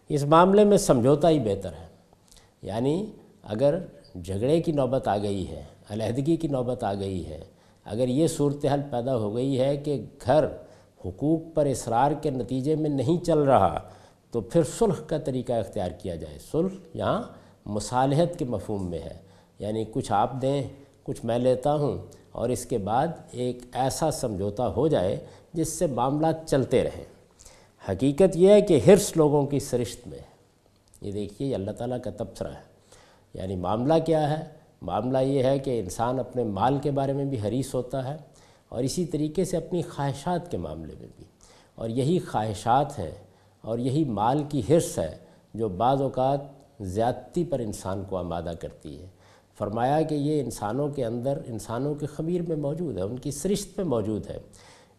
اس 0.10 0.24
معاملے 0.24 0.64
میں 0.64 0.78
سمجھوتا 0.78 1.30
ہی 1.30 1.40
بہتر 1.40 1.70
ہے۔ 1.70 1.88
یعنی 2.62 3.12
اگر 3.44 3.80
جھگڑے 4.24 4.62
کی 4.62 4.72
نوبت 4.72 5.08
آ 5.08 5.18
گئی 5.18 5.50
ہے، 5.50 5.64
علیحدگی 5.90 6.36
کی 6.36 6.48
نوبت 6.48 6.84
آ 6.84 6.94
گئی 6.94 7.28
ہے، 7.28 7.44
اگر 7.86 8.08
یہ 8.08 8.28
صورتحال 8.28 8.82
پیدا 8.92 9.16
ہو 9.16 9.36
گئی 9.36 9.60
ہے 9.60 9.78
کہ 9.78 10.06
گھر 10.26 10.46
حقوق 11.06 11.40
پر 11.54 11.66
اصرار 11.66 12.12
کے 12.22 12.30
نتیجے 12.30 12.76
میں 12.76 12.90
نہیں 12.90 13.26
چل 13.26 13.40
رہا، 13.40 13.80
تو 14.32 14.42
پھر 14.42 14.62
صلح 14.64 15.04
کا 15.08 15.18
طریقہ 15.18 15.54
اختیار 15.54 15.90
کیا 15.90 16.16
جائے۔ 16.16 16.38
صلح 16.52 16.78
یہاں 16.94 17.24
مصالحت 17.66 18.40
کے 18.40 18.46
مفہوم 18.46 18.90
میں 18.90 19.00
ہے۔ 19.00 19.18
یعنی 19.60 19.86
کچھ 19.92 20.12
آپ 20.12 20.42
دیں، 20.42 20.64
کچھ 21.04 21.26
میں 21.26 21.40
لیتا 21.40 21.76
ہوں 21.76 21.98
اور 22.32 22.50
اس 22.50 22.66
کے 22.66 22.78
بعد 22.78 23.08
ایک 23.32 23.58
ایسا 23.72 24.12
سمجھوتا 24.12 24.68
ہو 24.68 24.88
جائے 24.88 25.26
جس 25.54 25.80
سے 25.80 25.88
معاملات 25.88 26.36
چلتے 26.46 26.84
رہیں۔ 26.84 27.15
حقیقت 27.90 28.36
یہ 28.36 28.50
ہے 28.50 28.62
کہ 28.62 28.80
حرص 28.88 29.18
لوگوں 29.18 29.46
کی 29.46 29.60
سرشت 29.60 30.08
میں 30.08 30.18
ہے۔ 30.18 30.36
یہ 31.02 31.12
دیکھیے، 31.12 31.48
یہ 31.48 31.56
اللہ 31.56 31.72
تعالیٰ 31.72 32.02
کا 32.02 32.12
تبصرہ 32.12 32.48
ہے۔ 32.48 32.76
یعنی 33.34 33.56
معاملہ 33.56 33.94
کیا 34.06 34.40
ہے؟ 34.40 34.46
معاملہ 34.82 35.18
یہ 35.18 35.44
ہے 35.44 35.60
کہ 35.60 35.80
انسان 35.80 36.20
اپنے 36.20 36.44
مال 36.44 36.78
کے 36.78 36.92
بارے 36.92 37.14
میں 37.14 37.26
بھی 37.26 37.38
حریص 37.48 37.76
ہوتا 37.76 38.12
ہے 38.12 38.18
اور 38.70 38.84
اسی 38.84 39.06
طریقے 39.06 39.46
سے 39.46 39.58
اپنی 39.58 39.82
خواہشات 39.82 40.52
کے 40.52 40.58
معاملے 40.58 40.94
میں 41.00 41.08
بھی۔ 41.16 41.26
اور 41.76 41.90
یہی 41.90 42.20
خواہشات 42.20 43.00
ہیں 43.00 43.12
اور 43.62 43.80
یہی 43.80 44.04
مال 44.04 44.44
کی 44.50 44.62
حرص 44.70 45.00
ہے 45.00 45.18
جو 45.54 45.70
بعض 45.70 46.02
اوقات 46.02 46.40
زیادتی 46.80 47.44
پر 47.44 47.60
انسان 47.60 48.04
کو 48.10 48.18
آمادہ 48.18 48.52
کرتی 48.60 49.00
ہے۔ 49.02 49.08
فرمایا 49.58 50.02
کہ 50.02 50.16
یہ 50.16 50.42
انسانوں 50.42 50.90
کے 50.90 51.06
اندر، 51.06 51.40
انسانوں 51.48 51.96
کے 51.96 52.06
خمیر 52.06 52.42
میں 52.42 52.56
موجود 52.56 52.98
ہے، 52.98 53.02
ان 53.02 53.20
کی 53.20 53.32
سرشت 53.32 53.78
میں 53.78 53.86
موجود 53.86 54.28
ہے۔ 54.28 54.38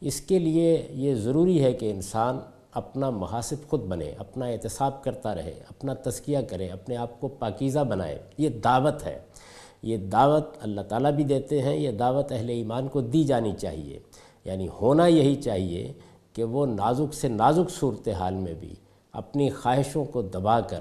اس 0.00 0.20
کے 0.20 0.38
لیے 0.38 0.86
یہ 0.90 1.14
ضروری 1.14 1.64
ہے 1.64 1.72
کہ 1.72 1.90
انسان 1.90 2.38
اپنا 2.76 3.10
محاسب 3.10 3.56
خود 3.70 3.80
بنے، 3.80 4.12
اپنا 4.18 4.46
احتساب 4.46 5.04
کرتا 5.04 5.34
رہے، 5.34 5.54
اپنا 5.68 5.94
تزکیہ 5.94 6.38
کرے، 6.50 6.68
اپنے 6.68 6.96
آپ 6.96 7.20
کو 7.20 7.28
پاکیزہ 7.28 7.78
بنائے۔ 7.78 8.18
یہ 8.38 8.48
دعوت 8.48 9.06
ہے۔ 9.06 9.18
یہ 9.82 9.96
دعوت 9.96 10.46
اللہ 10.60 10.80
تعالیٰ 10.80 11.12
بھی 11.12 11.24
دیتے 11.24 11.62
ہیں، 11.62 11.76
یہ 11.76 11.90
دعوت 11.90 12.32
اہل 12.32 12.48
ایمان 12.48 12.88
کو 12.88 13.00
دی 13.00 13.24
جانی 13.24 13.52
چاہیے۔ 13.58 13.98
یعنی 14.44 14.68
ہونا 14.80 15.06
یہی 15.06 15.34
چاہیے 15.34 15.92
کہ 16.32 16.44
وہ 16.44 16.66
نازک 16.66 17.14
سے 17.14 17.28
نازک 17.28 17.70
صورتحال 17.70 18.34
میں 18.34 18.54
بھی 18.54 18.74
اپنی 19.12 19.50
خواہشوں 19.50 20.04
کو 20.04 20.22
دبا 20.22 20.60
کر 20.60 20.80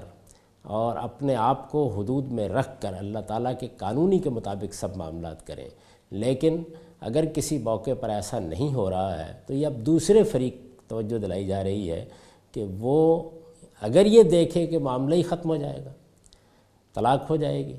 اور 0.62 0.96
اپنے 0.96 1.34
آپ 1.34 1.70
کو 1.70 1.88
حدود 1.88 2.32
میں 2.32 2.48
رکھ 2.48 2.82
کر 2.82 2.94
اللہ 2.98 3.18
تعالیٰ 3.18 3.52
کے 3.60 3.68
قانونی 3.76 4.18
کے 4.18 4.30
مطابق 4.30 4.74
سب 4.74 4.96
معاملات 4.96 5.46
کریں۔ 5.46 5.68
لیکن 6.10 6.62
اگر 7.00 7.24
کسی 7.24 7.58
موقع 7.58 7.90
پر 8.00 8.08
ایسا 8.08 8.38
نہیں 8.38 8.74
ہو 8.74 8.90
رہا 8.90 9.28
ہے 9.28 9.32
تو 9.46 9.54
یہ 9.54 9.66
اب 9.66 9.74
دوسرے 9.74 10.22
فریق 10.22 10.65
توجہ 10.88 11.18
دلائی 11.18 11.46
جا 11.46 11.64
رہی 11.64 11.90
ہے 11.90 12.04
کہ 12.52 12.64
وہ 12.78 13.30
اگر 13.80 14.06
یہ 14.06 14.22
دیکھے 14.22 14.66
کہ 14.66 14.78
معاملہ 14.78 15.14
ہی 15.14 15.22
ختم 15.22 15.48
ہو 15.48 15.56
جائے 15.56 15.84
گا، 15.84 15.92
طلاق 16.94 17.30
ہو 17.30 17.36
جائے 17.36 17.66
گی، 17.66 17.76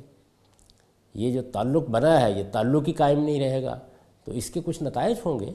یہ 1.14 1.32
جو 1.32 1.42
تعلق 1.52 1.90
بنا 1.90 2.22
ہے، 2.22 2.32
یہ 2.32 2.44
تعلق 2.52 2.88
ہی 2.88 2.94
قائم 2.94 3.24
نہیں 3.24 3.40
رہے 3.40 3.64
گا، 3.64 3.80
تو 4.24 4.32
اس 4.32 4.50
کے 4.50 4.60
کچھ 4.66 4.84
نتائج 4.84 5.18
ہوں 5.26 5.40
گے۔ 5.40 5.50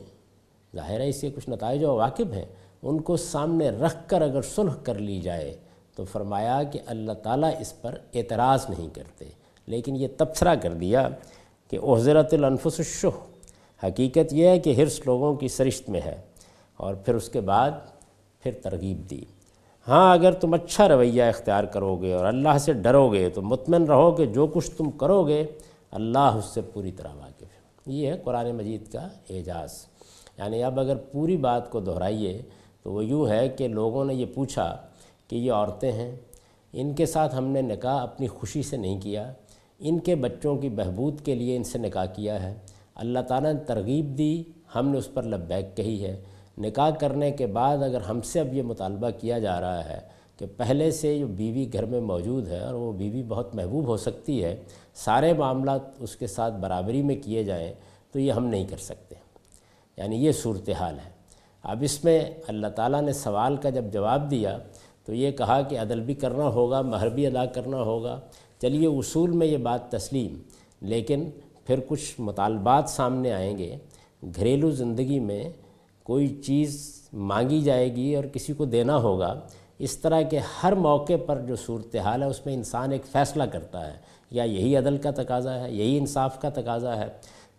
ظاہر 0.76 1.00
ہے 1.00 1.08
اس 1.08 1.20
کے 1.20 1.30
کچھ 1.30 1.50
نتائج 1.50 1.80
جو 1.80 1.94
واقف 1.94 2.32
ہیں۔ 2.32 2.44
ان 2.82 3.00
کو 3.00 3.16
سامنے 3.16 3.70
رکھ 3.70 3.96
کر 4.06 4.22
اگر 4.22 4.42
صلح 4.42 4.74
کر 4.82 4.94
لی 4.94 5.20
جائے 5.20 5.56
تو 5.96 6.04
فرمایا 6.04 6.62
کہ 6.62 6.78
اللہ 6.86 7.12
تعالیٰ 7.12 7.50
اس 7.60 7.82
پر 7.82 7.98
اعتراض 8.14 8.66
نہیں 8.68 8.88
کرتے۔ 8.94 9.24
لیکن 9.66 9.96
یہ 9.96 10.08
تبصرہ 10.16 10.54
کر 10.54 10.72
دیا 10.72 11.08
کہ 11.68 11.78
حضرت 11.92 12.34
الانفس 12.34 12.74
الشح، 12.78 13.16
حقیقت 13.86 14.32
یہ 14.32 14.46
ہے 14.46 14.58
کہ 14.58 14.74
حرص 14.78 15.00
لوگوں 15.06 15.34
کی 15.34 15.48
سرشت 15.48 15.88
میں 15.88 16.00
ہے۔ 16.00 16.20
اور 16.76 16.94
پھر 16.94 17.14
اس 17.14 17.28
کے 17.28 17.40
بعد 17.40 17.70
پھر 18.40 18.52
ترغیب 18.62 19.10
دی۔ 19.10 19.20
ہاں 19.88 20.12
اگر 20.12 20.32
تم 20.32 20.54
اچھا 20.54 20.88
رویہ 20.88 21.22
اختیار 21.22 21.64
کرو 21.64 21.96
گے 21.96 22.12
اور 22.12 22.24
اللہ 22.24 22.58
سے 22.58 22.72
ڈرو 22.72 23.12
گے 23.12 23.30
تو 23.30 23.42
مطمئن 23.42 23.84
رہو 23.84 24.10
کہ 24.10 24.26
جو 24.26 24.46
کچھ 24.46 24.70
تم 24.70 24.90
کرو 24.90 25.26
گے، 25.26 25.46
اللہ 25.90 26.18
اس 26.18 26.44
سے 26.44 26.60
پوری 26.60 26.92
طرح 26.92 27.08
واقف 27.14 27.42
ہے۔ 27.42 27.62
یہ 27.86 28.06
ہے 28.06 28.18
قرآن 28.24 28.56
مجید 28.56 28.92
کا 28.92 29.08
اعجاز۔ 29.30 29.86
یعنی 30.38 30.62
اب 30.62 30.80
اگر 30.80 30.96
پوری 30.96 31.36
بات 31.36 31.70
کو 31.70 31.80
دہرائیے 31.80 32.42
تو 32.82 32.92
وہ 32.92 33.04
یوں 33.04 33.28
ہے 33.28 33.48
کہ 33.48 33.68
لوگوں 33.68 34.04
نے 34.04 34.14
یہ 34.14 34.26
پوچھا 34.34 34.76
کہ 35.28 35.36
یہ 35.36 35.52
عورتیں 35.52 35.92
ہیں، 35.92 36.16
ان 36.72 36.94
کے 36.94 37.06
ساتھ 37.06 37.34
ہم 37.34 37.44
نے 37.44 37.62
نکاح 37.62 38.02
اپنی 38.02 38.26
خوشی 38.26 38.62
سے 38.62 38.76
نہیں 38.76 39.00
کیا، 39.00 39.32
ان 39.78 39.98
کے 39.98 40.14
بچوں 40.14 40.56
کی 40.56 40.68
بہبود 40.68 41.20
کے 41.20 41.34
لیے 41.34 41.56
ان 41.56 41.64
سے 41.64 41.78
نکاح 41.78 42.04
کیا 42.04 42.42
ہے۔ 42.42 42.54
اللہ 42.94 43.18
تعالیٰ 43.18 43.52
نے 43.52 43.64
ترغیب 43.66 44.18
دی، 44.18 44.42
ہم 44.74 44.88
نے 44.88 44.98
اس 44.98 45.14
پر 45.14 45.22
لبیک 45.22 45.76
کہی 45.76 46.04
ہے۔ 46.04 46.22
نکاح 46.58 46.90
کرنے 46.90 47.30
کے 47.30 47.46
بعد 47.46 47.78
اگر 47.78 48.00
ہم 48.00 48.20
سے 48.20 48.40
اب 48.40 48.54
یہ 48.54 48.62
مطالبہ 48.62 49.10
کیا 49.10 49.38
جا 49.38 49.60
رہا 49.60 49.84
ہے 49.84 49.98
کہ 50.36 50.46
پہلے 50.56 50.90
سے 50.90 51.18
جو 51.18 51.26
بیوی 51.26 51.72
گھر 51.72 51.84
میں 51.84 52.00
موجود 52.00 52.48
ہے 52.48 52.58
اور 52.58 52.74
وہ 52.74 52.92
بیوی 52.92 53.22
بہت 53.22 53.54
محبوب 53.54 53.86
ہو 53.86 53.96
سکتی 53.96 54.44
ہے، 54.44 54.56
سارے 54.94 55.32
معاملات 55.32 55.80
اس 55.98 56.16
کے 56.16 56.26
ساتھ 56.26 56.54
برابری 56.54 57.02
میں 57.02 57.16
کیے 57.22 57.44
جائیں 57.44 57.72
تو 58.12 58.18
یہ 58.18 58.32
ہم 58.32 58.46
نہیں 58.46 58.66
کر 58.66 58.76
سکتے۔ 58.76 59.14
یعنی 59.96 60.16
یہ 60.16 60.32
صورتحال 60.32 60.94
ہے۔ 60.94 61.10
اب 61.62 61.78
اس 61.82 62.04
میں 62.04 62.24
اللہ 62.48 62.66
تعالیٰ 62.66 63.02
نے 63.02 63.12
سوال 63.12 63.56
کا 63.56 63.70
جب 63.70 63.84
جواب 63.92 64.30
دیا 64.30 64.58
تو 65.04 65.14
یہ 65.14 65.30
کہا 65.30 65.62
کہ 65.62 65.78
عدل 65.78 66.00
بھی 66.00 66.14
کرنا 66.14 66.48
ہوگا، 66.48 66.80
مہر 66.80 67.08
بھی 67.08 67.26
ادا 67.26 67.46
کرنا 67.46 67.76
ہوگا۔ 67.76 68.20
چلیے، 68.60 68.86
اصول 68.86 69.30
میں 69.30 69.46
یہ 69.46 69.56
بات 69.56 69.90
تسلیم۔ 69.90 70.42
لیکن 70.80 71.30
پھر 71.66 71.80
کچھ 71.88 72.20
مطالبات 72.20 72.84
سامنے 72.88 73.32
آئیں 73.32 73.58
گے۔ 73.58 73.76
گھریلو 74.36 74.70
زندگی 74.70 75.20
میں 75.20 75.50
کوئی 76.02 76.42
چیز 76.46 77.00
مانگی 77.12 77.60
جائے 77.60 77.96
گی 77.96 78.16
اور 78.16 78.24
کسی 78.24 78.52
کو 78.52 78.64
دینا 78.64 78.96
ہوگا، 78.96 79.40
اس 79.78 79.98
طرح 79.98 80.22
کے 80.22 80.38
ہر 80.62 80.72
موقع 80.72 81.12
پر 81.26 81.40
جو 81.40 81.56
صورتحال 81.56 82.22
ہے، 82.22 82.28
اس 82.28 82.46
میں 82.46 82.54
انسان 82.54 82.92
ایک 82.92 83.06
فیصلہ 83.06 83.42
کرتا 83.42 83.86
ہے، 83.86 83.96
یا 84.30 84.42
یہی 84.42 84.76
عدل 84.76 84.96
کا 84.96 85.10
تقاضا 85.10 85.60
ہے، 85.60 85.72
یہی 85.72 85.98
انصاف 85.98 86.40
کا 86.40 86.48
تقاضا 86.48 86.96
ہے۔ 86.96 87.08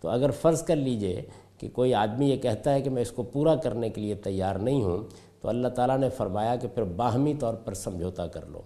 تو 0.02 0.10
اگر 0.10 0.32
فرض 0.32 0.64
کر 0.64 0.76
لیجیے 0.76 1.22
کہ 1.58 1.70
کوئی 1.70 1.94
آدمی 1.94 2.30
یہ 2.30 2.38
کہتا 2.38 2.74
ہے 2.74 2.82
کہ 2.82 2.90
میں 2.90 3.02
اس 3.02 3.12
کو 3.12 3.24
پورا 3.24 3.56
کرنے 3.56 3.90
کے 3.90 4.02
لیے 4.02 4.16
تیار 4.16 4.56
نہیں 4.56 4.84
ہوں، 4.84 5.04
تو 5.42 5.50
اللہ 5.50 5.68
تعالیٰ 5.68 5.98
نے 5.98 6.10
فرمایا 6.10 6.56
کہ 6.56 6.68
پھر 6.68 6.84
باہمی 6.84 7.34
طور 7.34 7.54
پر 7.54 7.74
سمجھوتا 7.74 8.28
کر 8.28 8.46
لو۔ 8.46 8.62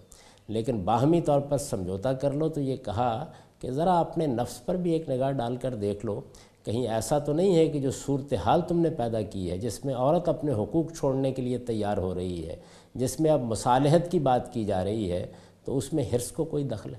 لیکن 0.48 0.80
باہمی 0.80 1.20
طور 1.20 1.40
پر 1.40 1.58
سمجھوتا 1.58 2.12
کر 2.12 2.30
لو 2.30 2.48
تو 2.48 2.60
یہ 2.60 2.76
کہا 2.76 3.26
کہ 3.58 3.70
ذرا 3.70 4.00
اپنے 4.00 4.26
نفس 4.26 4.66
پر 4.66 4.76
بھی 4.76 4.90
ایک 4.90 5.10
نگاہ 5.10 5.32
ڈال 5.32 5.56
کر 5.56 5.74
دیکھ 5.74 6.06
لو 6.06 6.20
کہیں 6.68 6.88
ایسا 6.88 7.18
تو 7.18 7.32
نہیں 7.32 7.56
ہے 7.56 7.68
کہ 7.68 7.80
جو 7.80 7.90
صورتحال 7.90 8.60
تم 8.68 8.78
نے 8.78 8.90
پیدا 8.90 9.22
کی 9.22 9.50
ہے، 9.50 9.58
جس 9.58 9.84
میں 9.84 9.94
عورت 9.94 10.28
اپنے 10.28 10.52
حقوق 10.52 10.92
چھوڑنے 10.92 11.32
کے 11.32 11.42
لیے 11.42 11.58
تیار 11.58 11.96
ہو 11.96 12.14
رہی 12.14 12.48
ہے، 12.48 12.56
جس 12.94 13.20
میں 13.20 13.30
اب 13.30 13.40
مصالحت 13.40 14.10
کی 14.10 14.18
بات 14.18 14.52
کی 14.52 14.64
جا 14.64 14.84
رہی 14.84 15.12
ہے، 15.12 15.26
تو 15.64 15.76
اس 15.76 15.92
میں 15.92 16.04
حرص 16.12 16.32
کو 16.32 16.44
کوئی 16.44 16.64
دخل 16.64 16.94
ہے؟ 16.94 16.98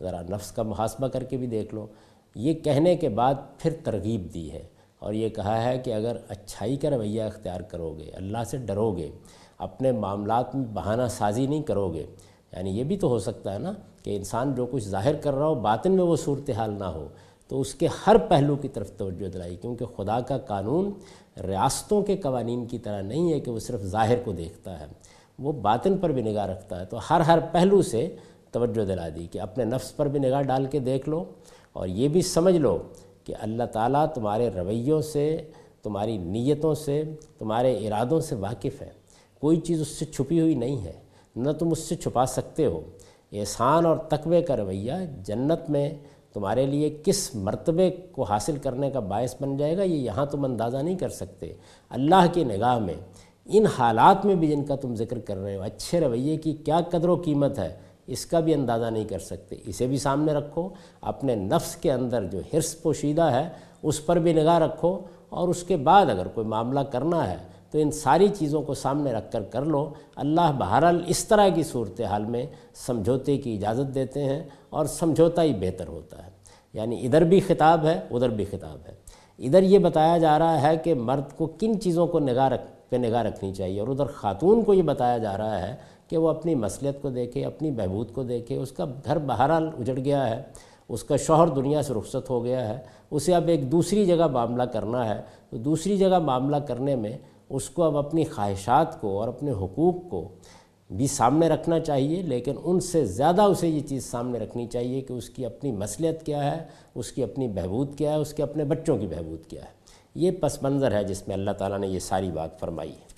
ذرا 0.00 0.20
نفس 0.30 0.52
کا 0.52 0.62
محاسبہ 0.62 1.08
کر 1.08 1.22
کے 1.22 1.36
بھی 1.36 1.46
دیکھ 1.46 1.74
لو۔ 1.74 1.86
یہ 2.34 2.54
کہنے 2.54 2.96
کے 2.96 3.08
بعد 3.08 3.34
پھر 3.58 3.70
ترغیب 3.84 4.34
دی 4.34 4.52
ہے 4.52 4.62
اور 4.98 5.12
یہ 5.12 5.28
کہا 5.28 5.64
ہے 5.64 5.78
کہ 5.78 5.94
اگر 5.94 6.16
اچھائی 6.28 6.76
کا 6.76 6.90
رویہ 6.90 7.22
اختیار 7.22 7.60
کرو 7.60 7.94
گے 7.98 8.10
اللہ 8.14 8.44
سے 8.46 8.56
ڈرو 8.56 8.96
گے 8.96 9.10
اپنے 9.58 9.92
معاملات 9.92 10.54
میں 10.54 10.64
بہانہ 10.74 11.08
سازی 11.10 11.46
نہیں 11.46 11.62
کرو 11.62 11.92
گے 11.92 12.06
یعنی 12.52 12.70
یہ 12.70 12.84
بھی 12.84 12.96
تو 12.96 13.08
ہو 13.08 13.18
سکتا 13.18 13.54
ہے 13.54 13.58
نا 13.58 13.72
کہ 14.02 14.16
انسان 14.16 14.54
جو 14.54 14.66
کچھ 14.66 14.84
ظاہر 14.84 15.16
کر 15.16 15.34
رہا 15.34 15.46
ہو، 15.46 15.54
باطن 15.54 15.92
میں 15.92 16.04
وہ 16.04 16.16
صورتحال 16.16 16.74
نہ 16.78 16.84
ہو۔ 16.84 17.08
تو 17.48 17.60
اس 17.60 17.74
کے 17.74 17.88
ہر 18.06 18.16
پہلو 18.16 18.56
کی 18.56 18.68
طرف 18.68 18.90
توجہ 18.92 19.28
دلائی، 19.28 19.56
کیونکہ 19.56 19.84
خدا 19.96 20.20
کا 20.20 20.38
قانون 20.38 20.90
ریاستوں 21.46 22.02
کے 22.02 22.16
قوانین 22.16 22.66
کی 22.66 22.78
طرح 22.78 23.02
نہیں 23.02 23.32
ہے 23.32 23.40
کہ 23.40 23.50
وہ 23.50 23.58
صرف 23.58 23.80
ظاہر 23.80 24.18
کو 24.24 24.32
دیکھتا 24.32 24.80
ہے، 24.80 24.86
وہ 25.38 25.52
باطن 25.52 25.98
پر 25.98 26.10
بھی 26.10 26.22
نگاہ 26.22 26.46
رکھتا 26.46 26.80
ہے۔ 26.80 26.84
تو 26.86 26.98
ہر 27.10 27.20
ہر 27.20 27.38
پہلو 27.52 27.82
سے 27.82 28.16
توجہ 28.50 28.84
دلا 28.84 29.08
دی 29.16 29.26
کہ 29.30 29.40
اپنے 29.40 29.64
نفس 29.64 29.96
پر 29.96 30.08
بھی 30.08 30.20
نگاہ 30.20 30.42
ڈال 30.42 30.66
کے 30.66 30.78
دیکھ 30.78 31.08
لو 31.08 31.24
اور 31.72 31.88
یہ 31.88 32.08
بھی 32.08 32.22
سمجھ 32.22 32.56
لو 32.56 32.78
کہ 33.24 33.34
اللہ 33.40 33.62
تعالیٰ 33.62 34.06
تمہارے 34.14 34.48
رویوں 34.48 35.00
سے، 35.02 35.50
تمہاری 35.82 36.16
نیتوں 36.18 36.74
سے، 36.74 37.02
تمہارے 37.38 37.86
ارادوں 37.86 38.20
سے 38.20 38.34
واقف 38.34 38.82
ہے۔ 38.82 38.90
کوئی 39.40 39.60
چیز 39.60 39.80
اس 39.80 39.88
سے 39.88 40.04
چھپی 40.04 40.40
ہوئی 40.40 40.54
نہیں 40.54 40.84
ہے، 40.84 40.92
نہ 41.36 41.50
تم 41.50 41.70
اس 41.70 41.78
سے 41.78 41.96
چھپا 41.96 42.26
سکتے 42.26 42.66
ہو۔ 42.66 42.80
احسان 43.32 43.86
اور 43.86 43.96
تقوی 43.96 44.42
کا 44.42 44.56
رویہ 44.56 44.92
جنت 45.22 45.70
میں 45.70 45.90
تمہارے 46.34 46.66
لیے 46.66 46.98
کس 47.04 47.34
مرتبے 47.34 47.90
کو 47.90 48.22
حاصل 48.22 48.56
کرنے 48.56 48.90
کا 48.90 49.00
باعث 49.00 49.34
بن 49.40 49.56
جائے 49.56 49.76
گا، 49.76 49.82
یہ 49.82 49.96
یہاں 49.96 50.26
تم 50.26 50.44
اندازہ 50.44 50.76
نہیں 50.76 50.98
کر 50.98 51.08
سکتے۔ 51.08 51.54
اللہ 51.90 52.26
کی 52.32 52.44
نگاہ 52.44 52.78
میں، 52.78 52.94
ان 53.46 53.66
حالات 53.66 54.26
میں 54.26 54.34
بھی 54.34 54.48
جن 54.48 54.64
کا 54.64 54.76
تم 54.76 54.94
ذکر 54.94 55.18
کر 55.18 55.36
رہے 55.36 55.56
ہو، 55.56 55.62
اچھے 55.62 56.00
رویے 56.00 56.36
کی 56.36 56.52
کیا 56.52 56.80
قدر 56.90 57.08
و 57.08 57.16
قیمت 57.16 57.58
ہے، 57.58 57.76
اس 58.06 58.26
کا 58.26 58.40
بھی 58.40 58.54
اندازہ 58.54 58.86
نہیں 58.86 59.04
کر 59.04 59.18
سکتے۔ 59.18 59.56
اسے 59.66 59.86
بھی 59.86 59.98
سامنے 59.98 60.32
رکھو، 60.32 60.68
اپنے 61.00 61.34
نفس 61.34 61.76
کے 61.76 61.92
اندر 61.92 62.24
جو 62.24 62.38
حرص 62.54 62.82
پوشیدہ 62.82 63.22
ہے، 63.22 63.48
اس 63.82 64.06
پر 64.06 64.18
بھی 64.18 64.32
نگاہ 64.32 64.58
رکھو۔ 64.58 65.00
اور 65.28 65.48
اس 65.48 65.62
کے 65.62 65.76
بعد 65.76 66.06
اگر 66.06 66.28
کوئی 66.28 66.46
معاملہ 66.46 66.80
کرنا 66.80 67.30
ہے 67.30 67.36
تو 67.74 67.80
ان 67.80 67.90
ساری 67.90 68.28
چیزوں 68.28 68.62
کو 68.62 68.74
سامنے 68.74 69.12
رکھ 69.12 69.32
کر 69.32 69.42
کر 69.42 69.62
لو۔ 69.62 69.92
اللہ 70.16 70.52
بہرحال 70.58 71.02
اس 71.06 71.24
طرح 71.24 71.48
کی 71.48 71.62
صورتحال 71.62 72.24
میں 72.24 72.46
سمجھوتے 72.74 73.38
کی 73.38 73.54
اجازت 73.54 73.94
دیتے 73.94 74.24
ہیں 74.24 74.42
اور 74.70 74.86
سمجھوتا 74.86 75.42
ہی 75.42 75.52
بہتر 75.54 75.88
ہوتا 75.88 76.26
ہے۔ 76.26 76.30
یعنی 76.72 77.06
ادھر 77.06 77.24
بھی 77.24 77.40
خطاب 77.40 77.86
ہے، 77.86 78.00
ادھر 78.10 78.28
بھی 78.28 78.44
خطاب 78.44 78.78
ہے۔ 78.88 78.94
ادھر 79.38 79.62
یہ 79.62 79.78
بتایا 79.78 80.18
جا 80.18 80.38
رہا 80.38 80.62
ہے 80.62 80.76
کہ 80.76 80.94
مرد 80.94 81.36
کو 81.36 81.46
کن 81.46 81.80
چیزوں 81.80 82.06
کو 82.06 82.18
نگاہ 82.18 82.48
رکھ، 82.48 82.62
پہ 82.90 82.96
نگاہ 82.96 83.22
رکھنی 83.22 83.54
چاہیے 83.54 83.80
اور 83.80 83.88
ادھر 83.88 84.04
خاتون 84.04 84.62
کو 84.62 84.74
یہ 84.74 84.82
بتایا 84.82 85.18
جا 85.18 85.38
رہا 85.38 85.68
ہے 85.68 85.76
کہ 86.08 86.16
وہ 86.16 86.28
اپنی 86.28 86.54
مصلیت 86.54 87.02
کو 87.02 87.10
دیکھے، 87.10 87.44
اپنی 87.44 87.70
بہبود 87.70 88.12
کو 88.12 88.22
دیکھے۔ 88.22 88.56
اس 88.56 88.72
کا 88.72 88.84
گھر 89.04 89.18
بہرحال 89.18 89.70
اجڑ 89.78 89.96
گیا 89.96 90.30
ہے، 90.30 90.42
اس 90.88 91.04
کا 91.04 91.16
شوہر 91.16 91.48
دنیا 91.48 91.82
سے 91.82 91.94
رخصت 91.94 92.30
ہو 92.30 92.44
گیا 92.44 92.68
ہے۔ 92.68 92.78
اسے 93.10 93.34
اب 93.34 93.48
ایک 93.48 93.72
دوسری 93.72 94.06
جگہ 94.06 94.26
معاملہ 94.26 94.62
کرنا 94.62 95.08
ہے۔ 95.08 95.22
تو 95.50 95.56
دوسری 95.56 95.96
جگہ 95.96 96.18
معاملہ 96.18 96.56
کرنے 96.56 96.96
میں 96.96 97.18
اس 97.48 97.70
کو 97.70 97.82
اب 97.82 97.96
اپنی 97.96 98.24
خواہشات 98.24 99.00
کو 99.00 99.20
اور 99.20 99.28
اپنے 99.28 99.50
حقوق 99.50 100.10
کو 100.10 100.28
بھی 100.90 101.06
سامنے 101.06 101.48
رکھنا 101.48 101.80
چاہیے، 101.80 102.22
لیکن 102.22 102.54
ان 102.64 102.80
سے 102.80 103.04
زیادہ 103.04 103.42
اسے 103.42 103.68
یہ 103.68 103.80
چیز 103.80 104.04
سامنے 104.04 104.38
رکھنی 104.38 104.66
چاہیے 104.66 105.00
کہ 105.00 105.12
اس 105.12 105.30
کی 105.30 105.46
اپنی 105.46 105.72
مصلیت 105.72 106.26
کیا 106.26 106.56
ہے، 106.56 106.64
اس 106.94 107.12
کی 107.12 107.22
اپنی 107.22 107.48
بہبود 107.48 107.96
کیا 107.98 108.10
ہے، 108.10 108.16
اس 108.16 108.34
کے 108.34 108.42
اپنے 108.42 108.64
بچوں 108.64 108.98
کی 108.98 109.06
بہبود 109.06 109.46
کیا 109.46 109.62
ہے۔ 109.62 109.72
یہ 110.14 110.30
پس 110.30 110.62
منظر 110.62 110.92
ہے 110.92 111.04
جس 111.04 111.28
میں 111.28 111.36
اللہ 111.36 111.50
تعالیٰ 111.50 111.78
نے 111.78 111.86
یہ 111.86 111.98
ساری 111.98 112.30
بات 112.30 112.60
فرمائی 112.60 112.90
ہے۔ 112.90 113.12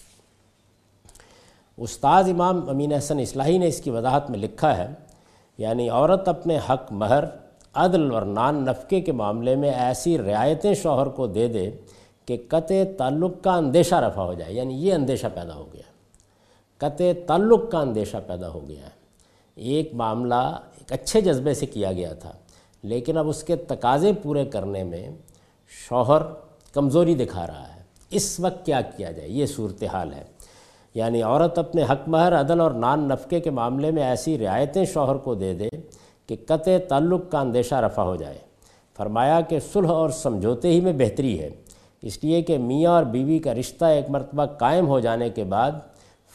استاد 1.76 2.24
امام 2.24 2.68
امین 2.68 2.92
حسن 2.92 3.18
اصلاحی 3.18 3.58
نے 3.58 3.66
اس 3.66 3.80
کی 3.80 3.90
وضاحت 3.90 4.30
میں 4.30 4.38
لکھا 4.38 4.76
ہے 4.78 4.86
یعنی 5.58 5.88
عورت 5.88 6.28
اپنے 6.28 6.58
حق، 6.70 6.92
مہر، 6.92 7.24
عدل 7.74 8.14
اور 8.14 8.22
نان 8.22 8.64
نفقے 8.64 9.00
کے 9.00 9.12
معاملے 9.12 9.56
میں 9.56 9.70
ایسی 9.70 10.18
رعایتیں 10.18 10.74
شوہر 10.74 11.06
کو 11.06 11.26
دے 11.26 11.48
دے 11.48 11.70
کہ 12.26 12.36
قطع 12.48 12.74
تعلق 12.98 13.44
کا 13.44 13.54
اندیشہ 13.54 13.94
رفع 13.94 14.22
ہو 14.22 14.34
جائے 14.34 14.52
یعنی 14.52 14.74
یہ 14.74 14.94
اندیشہ 14.94 15.26
پیدا 15.34 15.54
ہو 15.54 15.66
گیا۔ 15.72 15.82
قطع 16.78 17.04
تعلق 17.26 17.70
کا 17.70 17.78
اندیشہ 17.78 18.16
پیدا 18.26 18.48
ہو 18.48 18.68
گیا۔ 18.68 18.82
ہے 18.82 18.96
ایک 19.54 19.94
معاملہ 19.94 20.58
ایک 20.78 20.92
اچھے 20.92 21.20
جذبے 21.20 21.54
سے 21.54 21.66
کیا 21.66 21.92
گیا 21.92 22.12
تھا، 22.12 22.32
لیکن 22.82 23.16
اب 23.16 23.28
اس 23.28 23.42
کے 23.42 23.56
تقاضے 23.56 24.12
پورے 24.12 24.44
کرنے 24.44 24.84
میں 24.84 25.08
شوہر 25.88 26.22
کمزوری 26.74 27.14
دکھا 27.14 27.46
رہا 27.46 27.76
ہے۔ 27.76 27.82
اس 28.10 28.40
وقت 28.40 28.66
کیا 28.66 28.80
کیا 28.80 29.12
جائے؟ 29.12 29.28
یہ 29.28 29.46
صورتحال 29.46 30.12
ہے۔ 30.12 30.24
یعنی 30.94 31.22
عورت 31.22 31.58
اپنے 31.58 31.82
حق 31.82 32.08
مہر، 32.08 32.40
عدل 32.40 32.60
اور 32.60 32.70
نان 32.70 33.08
نفقے 33.08 33.40
کے 33.40 33.50
معاملے 33.50 33.90
میں 33.90 34.02
ایسی 34.02 34.38
رعایتیں 34.38 34.84
شوہر 34.84 35.16
کو 35.16 35.34
دے 35.34 35.54
دے 35.54 35.68
کہ 36.26 36.36
قطع 36.46 36.70
تعلق 36.88 37.20
کا 37.30 37.40
اندیشہ 37.40 37.74
رفع 37.74 38.02
ہو 38.02 38.16
جائے۔ 38.16 38.38
فرمایا 38.96 39.40
کہ 39.40 39.58
صلح 39.72 39.88
اور 39.88 40.10
سمجھوتے 40.10 40.68
ہی 40.68 40.80
میں 40.80 40.92
بہتری 40.92 41.40
ہے۔ 41.40 41.50
اس 42.02 42.24
لیے 42.24 42.42
کہ 42.42 42.58
میاں 42.58 42.90
اور 42.90 43.04
بیوی 43.04 43.38
کا 43.38 43.54
رشتہ 43.54 43.84
ایک 43.84 44.10
مرتبہ 44.10 44.44
قائم 44.44 44.88
ہو 44.88 45.00
جانے 45.00 45.30
کے 45.30 45.44
بعد 45.44 45.72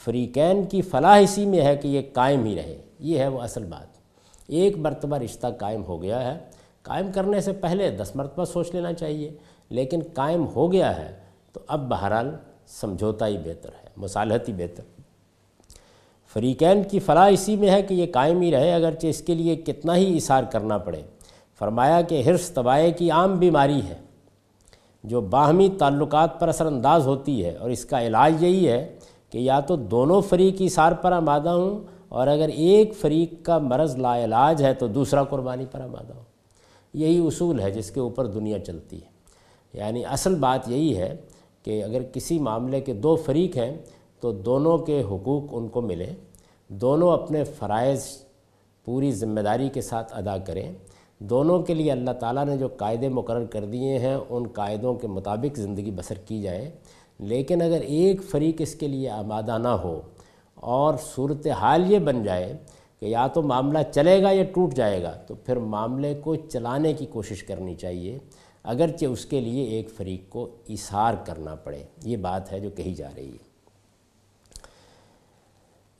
فریقین 0.05 0.65
کی 0.65 0.81
فلاح 0.81 1.19
اسی 1.19 1.45
میں 1.45 1.61
ہے 1.61 1.75
کہ 1.75 1.87
یہ 1.87 2.01
قائم 2.13 2.45
ہی 2.45 2.55
رہے۔ 2.55 2.77
یہ 2.99 3.19
ہے 3.19 3.27
وہ 3.27 3.41
اصل 3.41 3.63
بات۔ 3.63 3.97
ایک 4.47 4.77
مرتبہ 4.77 5.17
رشتہ 5.17 5.47
قائم 5.57 5.83
ہو 5.83 6.01
گیا 6.01 6.33
ہے۔ 6.33 6.39
قائم 6.81 7.11
کرنے 7.11 7.41
سے 7.41 7.51
پہلے 7.51 7.89
دس 7.89 8.11
مرتبہ 8.15 8.45
سوچ 8.45 8.73
لینا 8.73 8.93
چاہیے، 8.93 9.31
لیکن 9.69 9.99
قائم 10.13 10.45
ہو 10.55 10.71
گیا 10.71 10.97
ہے 10.97 11.15
تو 11.53 11.59
اب 11.67 11.89
بہرحال 11.89 12.35
سمجھوتا 12.67 13.27
ہی 13.27 13.37
بہتر 13.37 13.69
ہے، 13.83 13.89
مصالحت 13.97 14.49
ہی 14.49 14.53
بہتر۔ 14.53 14.83
فریقین 16.33 16.83
کی 16.83 16.99
فلاح 16.99 17.27
اسی 17.27 17.55
میں 17.55 17.69
ہے 17.69 17.81
کہ 17.81 17.93
یہ 17.93 18.05
قائم 18.11 18.41
ہی 18.41 18.51
رہے، 18.51 18.73
اگرچہ 18.73 19.07
اس 19.07 19.21
کے 19.21 19.35
لیے 19.35 19.55
کتنا 19.55 19.95
ہی 19.95 20.17
اثار 20.17 20.43
کرنا 20.43 20.77
پڑے۔ 20.77 21.01
فرمایا 21.59 22.01
کہ 22.01 22.23
حرص 22.27 22.53
طبائع 22.53 22.91
کی 22.91 23.11
عام 23.11 23.35
بیماری 23.35 23.81
ہے۔ 23.89 24.10
جو 25.03 25.21
باہمی 25.21 25.69
تعلقات 25.79 26.39
پر 26.39 26.47
اثر 26.47 26.65
انداز 26.65 27.07
ہوتی 27.07 27.45
ہے 27.45 27.51
اور 27.51 27.69
اس 27.69 27.85
کا 27.85 28.01
علاج 28.01 28.43
یہی 28.43 28.67
ہے 28.67 28.95
کہ 29.29 29.37
یا 29.37 29.59
تو 29.59 29.75
دونوں 29.75 30.21
فریق 30.21 30.55
اثار 30.59 30.91
پر 30.91 31.11
آمادہ 31.11 31.49
ہوں 31.49 31.79
اور 32.09 32.27
اگر 32.27 32.47
ایک 32.47 32.95
فریق 32.95 33.45
کا 33.45 33.57
مرض 33.57 33.95
لا 33.95 34.23
علاج 34.23 34.63
ہے 34.63 34.73
تو 34.73 34.87
دوسرا 34.87 35.23
قربانی 35.23 35.65
پر 35.71 35.81
آمادہ 35.81 36.13
ہو 36.13 36.23
یہی 36.93 37.27
اصول 37.27 37.59
ہے 37.59 37.71
جس 37.71 37.91
کے 37.91 37.99
اوپر 37.99 38.25
دنیا 38.25 38.59
چلتی 38.59 38.97
ہے۔ 38.97 39.11
یعنی 39.73 40.05
اصل 40.05 40.35
بات 40.35 40.69
یہی 40.69 40.97
ہے 40.97 41.15
کہ 41.63 41.83
اگر 41.83 42.01
کسی 42.13 42.39
معاملے 42.39 42.81
کے 42.81 42.93
دو 42.93 43.15
فریق 43.15 43.57
ہیں 43.57 43.77
تو 44.19 44.31
دونوں 44.31 44.77
کے 44.77 45.01
حقوق 45.01 45.43
ان 45.51 45.67
کو 45.67 45.81
ملے۔ 45.81 46.09
دونوں 46.67 47.13
اپنے 47.13 47.43
فرائض 47.43 48.05
پوری 48.85 49.11
ذمہ 49.11 49.41
داری 49.41 49.69
کے 49.69 49.81
ساتھ 49.81 50.17
ادا 50.17 50.37
کریں۔ 50.37 50.73
دونوں 51.21 51.59
کے 51.59 51.73
لیے 51.73 51.91
اللہ 51.91 52.11
تعالیٰ 52.11 52.45
نے 52.45 52.57
جو 52.57 52.67
قاعدے 52.67 53.09
مقرر 53.09 53.45
کر 53.45 53.65
دیے 53.65 53.99
ہیں، 53.99 54.17
ان 54.29 54.47
قاعدوں 54.47 54.95
کے 54.95 55.07
مطابق 55.07 55.57
زندگی 55.57 55.91
بسر 55.91 56.15
کی 56.15 56.41
جائے۔ 56.41 56.71
لیکن 57.19 57.61
اگر 57.61 57.81
ایک 57.81 58.23
فریق 58.23 58.55
اس 58.59 58.75
کے 58.75 58.87
لیے 58.87 59.09
آمادہ 59.09 59.57
نہ 59.57 59.67
ہو 59.67 60.01
اور 60.55 60.93
صورت 61.15 61.47
حال 61.47 61.91
یہ 61.91 61.99
بن 61.99 62.23
جائے 62.23 62.57
کہ 62.99 63.05
یا 63.05 63.27
تو 63.27 63.41
معاملہ 63.41 63.79
چلے 63.91 64.23
گا 64.23 64.31
یا 64.31 64.43
ٹوٹ 64.43 64.73
جائے 64.73 65.03
گا، 65.03 65.11
تو 65.11 65.35
پھر 65.35 65.55
معاملے 65.55 66.13
کو 66.23 66.35
چلانے 66.35 66.93
کی 66.93 67.05
کوشش 67.05 67.43
کرنی 67.43 67.75
چاہیے۔ 67.75 68.19
اگرچہ 68.63 69.05
اس 69.05 69.25
کے 69.25 69.39
لیے 69.39 69.63
ایک 69.63 69.89
فریق 69.89 70.29
کو 70.29 70.49
اثار 70.69 71.13
کرنا 71.25 71.55
پڑے، 71.55 71.83
یہ 72.03 72.17
بات 72.17 72.51
ہے 72.51 72.59
جو 72.59 72.69
کہی 72.69 72.93
جا 72.93 73.09
رہی 73.15 73.31
ہے۔ 73.31 73.50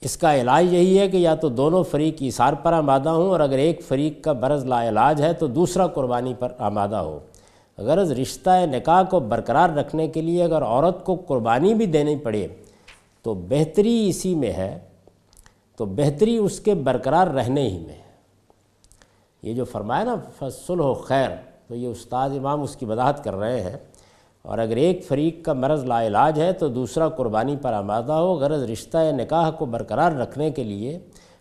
اس 0.02 0.18
کا 0.18 0.36
علاج 0.36 0.74
یہی 0.74 1.00
ہے 1.00 1.08
کہ 1.08 1.18
یا 1.18 1.36
تو 1.36 1.50
دونوں 1.50 1.84
فریق 1.84 2.16
اثار 2.20 2.54
پر 2.54 2.74
آمادہ 2.74 3.10
ہوں 3.10 3.30
اور 3.30 3.40
اگر 3.40 3.58
ایک 3.58 3.82
فریق 3.88 4.24
کا 4.24 4.32
برض 4.32 4.66
لا 4.66 4.90
علاج 4.90 5.22
ہے 5.22 5.34
تو 5.34 5.48
دوسرا 5.48 5.88
قربانی 5.88 6.34
پر 6.40 6.52
آمادہ 6.58 6.96
ہو۔ 6.96 7.20
غرض 7.78 8.12
رشتہ 8.12 8.50
نکاح 8.66 9.04
کو 9.04 9.20
برقرار 9.20 9.70
رکھنے 9.70 10.08
کے 10.08 10.22
لیے 10.22 10.44
اگر 10.44 10.62
عورت 10.62 11.06
کو 11.06 11.16
قربانی 11.16 11.74
بھی 11.74 11.86
دینی 11.86 12.16
پڑے 12.16 12.48
تو 13.24 13.34
بہتری 13.34 14.10
اسی 14.10 14.36
میں 14.36 14.52
ہے، 14.52 14.80
تو 15.78 15.86
بہتری 15.86 16.38
اس 16.38 16.60
کے 16.60 16.74
برقرار 16.74 17.28
رہنے 17.28 17.70
ہی 17.70 17.80
میں۔ 17.80 17.94
ہے 17.94 18.12
یہ 19.44 19.54
جو 19.54 19.66
فرمایا 19.66 20.04
نا 20.04 20.16
فصل 20.40 20.80
و 20.80 20.94
خیر 20.94 21.30
تو 21.68 21.76
یہ 21.76 21.88
استاد 21.88 22.30
امام 22.30 22.62
اس 22.62 22.76
کی 22.76 22.86
وضاحت 22.86 23.24
کر 23.24 23.36
رہے 23.36 23.62
ہیں۔ 23.62 23.78
اور 24.42 24.58
اگر 24.58 24.76
ایک 24.76 25.08
فریق 25.08 25.46
کا 25.46 25.54
مرض 25.54 25.84
لا 25.84 26.08
علاج 26.08 26.40
ہے 26.40 26.54
تو 26.54 26.68
دوسرا 26.68 27.10
قربانی 27.10 27.56
پر 27.62 27.74
آمادہ 27.74 28.12
ہو، 28.12 28.34
غرض 28.34 28.64
رشتہ 28.64 28.98
نکاح 29.12 29.52
کو 29.52 29.66
برقرار 29.66 30.12
رکھنے 30.12 30.52
کے 30.52 30.64
لیے 30.64 31.00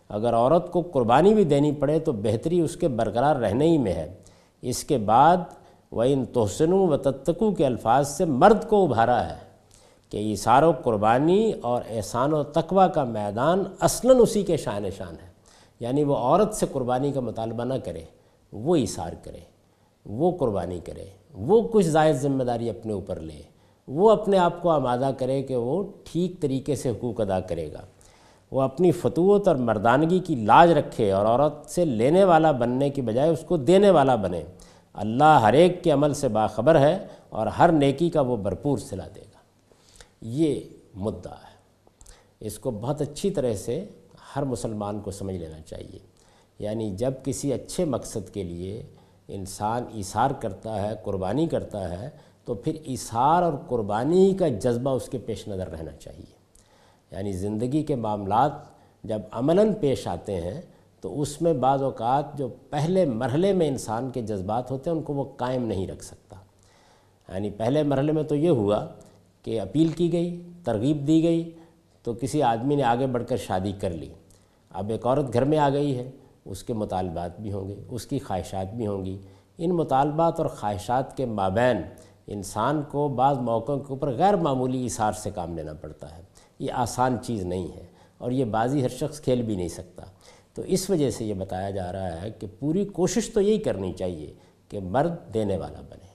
اگر 0.09 0.35
عورت 0.35 0.73
کو 0.73 0.81
قربانی 0.81 1.35
بھی 1.35 1.45
دینی 1.45 1.73
پڑے 1.73 1.99
تو 1.99 2.13
بہتری 2.13 2.61
اس 2.61 2.77
کے 2.77 2.89
برقرار 2.89 3.37
رہنے 3.37 3.67
ہی 3.67 3.79
میں 3.79 3.93
ہے۔ 3.93 4.15
اس 4.63 4.85
کے 4.85 4.99
بعد 4.99 5.37
وہ 5.93 6.03
ان 6.03 6.25
توحسن 6.25 6.73
و 6.73 6.97
تتکو 6.97 7.51
کے 7.51 7.67
الفاظ 7.67 8.09
سے 8.09 8.25
مرد 8.25 8.69
کو 8.69 8.85
ابھارا 8.85 9.31
ہے 9.31 9.35
کہ 10.11 10.33
اثار 10.33 10.63
و 10.63 10.73
قربانی 10.83 11.53
اور 11.63 11.83
احسان 11.89 12.33
و 12.33 12.43
تقوی 12.43 12.85
کا 12.95 13.05
میدان 13.05 13.63
اصلاً 13.81 14.17
اسی 14.21 14.43
کے 14.43 14.57
شان 14.57 14.91
شان 14.97 15.15
ہے۔ 15.15 15.31
یعنی 15.81 16.05
وہ 16.05 16.17
عورت 16.17 16.55
سے 16.55 16.67
قربانی 16.73 17.13
کا 17.13 17.21
مطالبہ 17.21 17.65
نہ 17.65 17.75
کرے، 17.85 18.03
وہ 18.53 18.77
اثار 18.77 19.13
کرے، 19.23 19.39
وہ 20.07 20.31
قربانی 20.39 20.81
کرے۔ 20.85 21.20
وہ 21.33 21.69
کچھ 21.73 21.87
زائد 21.87 22.17
ذمہ 22.17 22.45
داری 22.45 22.71
اپنے 22.71 22.93
اوپر 22.93 23.21
لے۔ 23.21 23.43
وہ 23.89 24.11
اپنے 24.11 24.39
آپ 24.39 24.63
کو 24.63 24.71
آمادہ 24.71 25.11
کرے 25.19 25.43
کہ 25.43 25.57
وہ 25.57 25.85
ٹھیک 26.05 26.41
طریقے 26.41 26.77
سے 26.77 26.91
حقوق 26.91 27.21
ادا 27.21 27.41
کرے 27.41 27.73
گا۔ 27.73 27.81
وہ 28.51 28.63
اپنی 28.63 28.91
فتوت 28.91 29.49
اور 29.49 29.57
مردانگی 29.57 30.19
کی 30.19 30.35
لاج 30.35 30.73
رکھے 30.73 31.13
اور 31.13 31.27
عورت 31.27 31.71
سے 31.71 31.85
لینے 31.85 32.25
والا 32.25 32.53
بننے 32.53 32.91
کی 32.91 33.03
بجائے 33.03 33.31
اس 33.31 33.41
کو 33.41 33.57
دینے 33.57 33.91
والا 33.91 34.17
بنے۔ 34.17 34.45
اللہ 34.93 35.39
ہر 35.43 35.53
ایک 35.53 35.85
کے 35.85 35.91
عمل 35.91 36.15
سے 36.15 36.29
باخبر 36.29 36.81
ہے 36.81 37.07
اور 37.29 37.47
ہر 37.47 37.73
نیکی 37.73 38.11
کا 38.11 38.21
وہ 38.21 38.37
بھرپور 38.37 38.79
صلا 38.79 39.07
دے 39.15 39.21
گا۔ 39.21 39.39
یہ 40.21 40.61
مدعا 40.95 41.33
ہے۔ 41.33 41.61
اس 42.41 42.59
کو 42.59 42.71
بہت 42.71 43.01
اچھی 43.01 43.31
طرح 43.31 43.55
سے 43.55 43.85
ہر 44.37 44.43
مسلمان 44.43 45.01
کو 45.01 45.11
سمجھ 45.11 45.37
لینا 45.37 45.61
چاہیے۔ 45.61 45.99
یعنی 46.59 46.91
جب 46.91 47.13
کسی 47.25 47.53
اچھے 47.53 47.85
مقصد 47.85 48.35
کے 48.35 48.43
لیے 48.43 48.83
انسان 49.31 49.85
اثار 49.95 50.31
کرتا 50.31 50.83
ہے، 50.83 50.95
قربانی 51.05 51.47
کرتا 51.47 52.03
ہے، 52.03 52.11
تو 52.45 52.55
پھر 52.55 52.77
اثار 52.87 53.43
اور 53.43 53.53
قربانی 53.69 54.35
کا 54.35 54.49
جذبہ 54.49 54.91
اس 54.91 55.09
کے 55.09 55.19
پیش 55.19 55.49
نظر 55.49 55.69
رہنا 55.69 55.91
چاہیے۔ 55.91 56.41
یعنی 57.11 57.33
زندگی 57.33 57.83
کے 57.83 57.95
معاملات 57.95 58.53
جب 59.05 59.21
عملاً 59.33 59.73
پیش 59.81 60.07
آتے 60.07 60.41
ہیں، 60.41 60.61
تو 61.01 61.21
اس 61.21 61.43
میں 61.43 61.53
بعض 61.53 61.83
اوقات 61.83 62.39
جو 62.39 62.49
پہلے 62.71 63.05
مرحلے 63.05 63.53
میں 63.53 63.69
انسان 63.69 64.11
کے 64.11 64.23
جذبات 64.23 64.71
ہوتے 64.71 64.91
ہیں، 64.91 64.97
ان 64.97 65.03
کو 65.03 65.15
وہ 65.15 65.25
قائم 65.37 65.67
نہیں 65.67 65.87
رکھ 65.87 66.05
سکتا۔ 66.05 66.37
یعنی 67.33 67.51
پہلے 67.51 67.83
مرحلے 67.83 68.13
میں 68.13 68.23
تو 68.23 68.35
یہ 68.35 68.51
ہوا 68.51 68.87
کہ 69.43 69.61
اپیل 69.61 69.89
کی 69.89 70.13
گئی، 70.13 70.43
ترغیب 70.65 71.07
دی 71.07 71.23
گئی، 71.23 71.51
تو 72.03 72.15
کسی 72.15 72.43
آدمی 72.43 72.77
نے 72.77 72.83
آگے 72.83 73.07
بڑھ 73.07 73.25
کر 73.29 73.37
شادی 73.37 73.73
کر 73.73 73.91
لی۔ 73.91 74.09
اب 74.71 74.91
ایک 74.91 75.07
عورت 75.07 75.33
گھر 75.33 75.45
میں 75.45 75.59
آ 75.59 75.69
گئی 75.69 75.99
ہے۔ 75.99 76.11
اس 76.45 76.63
کے 76.63 76.73
مطالبات 76.73 77.41
بھی 77.41 77.53
ہوں 77.53 77.69
گے، 77.69 77.75
اس 77.89 78.07
کی 78.07 78.19
خواہشات 78.19 78.75
بھی 78.75 78.87
ہوں 78.87 79.05
گی۔ 79.05 79.19
ان 79.59 79.71
مطالبات 79.71 80.41
اور 80.41 80.47
خواہشات 80.47 81.17
کے 81.17 81.27
مابین 81.27 81.83
انسان 82.27 82.83
کو 82.91 83.09
بعض 83.09 83.39
موقعوں 83.39 83.79
کے 83.79 83.85
اوپر 83.89 84.09
غیر 84.09 84.37
معمولی 84.37 84.87
اثار 84.87 85.13
سے 85.13 85.31
کام 85.31 85.57
لینا 85.57 85.73
پڑتا 85.73 86.17
ہے۔ 86.17 86.23
یہ 86.59 86.73
آسان 86.73 87.17
چیز 87.23 87.45
نہیں 87.45 87.77
ہے 87.77 87.85
اور 88.19 88.31
یہ 88.31 88.45
بازی 88.45 88.83
ہر 88.83 88.89
شخص 88.89 89.21
کھیل 89.21 89.43
بھی 89.43 89.57
نہیں 89.57 89.69
سکتا۔ 89.69 90.03
تو 90.55 90.63
اس 90.63 90.91
وجہ 90.91 91.11
سے 91.11 91.25
یہ 91.25 91.35
بتایا 91.35 91.71
جا 91.71 91.93
رہا 91.93 92.23
ہے 92.23 92.31
کہ 92.31 92.47
پوری 92.59 92.85
کوشش 92.85 93.33
تو 93.33 93.41
یہی 93.41 93.59
کرنی 93.59 93.93
چاہیے 93.93 94.35
کہ 94.69 94.81
مرد 94.81 95.35
دینے 95.35 95.57
والا 95.57 95.81
بنے۔ 95.81 96.11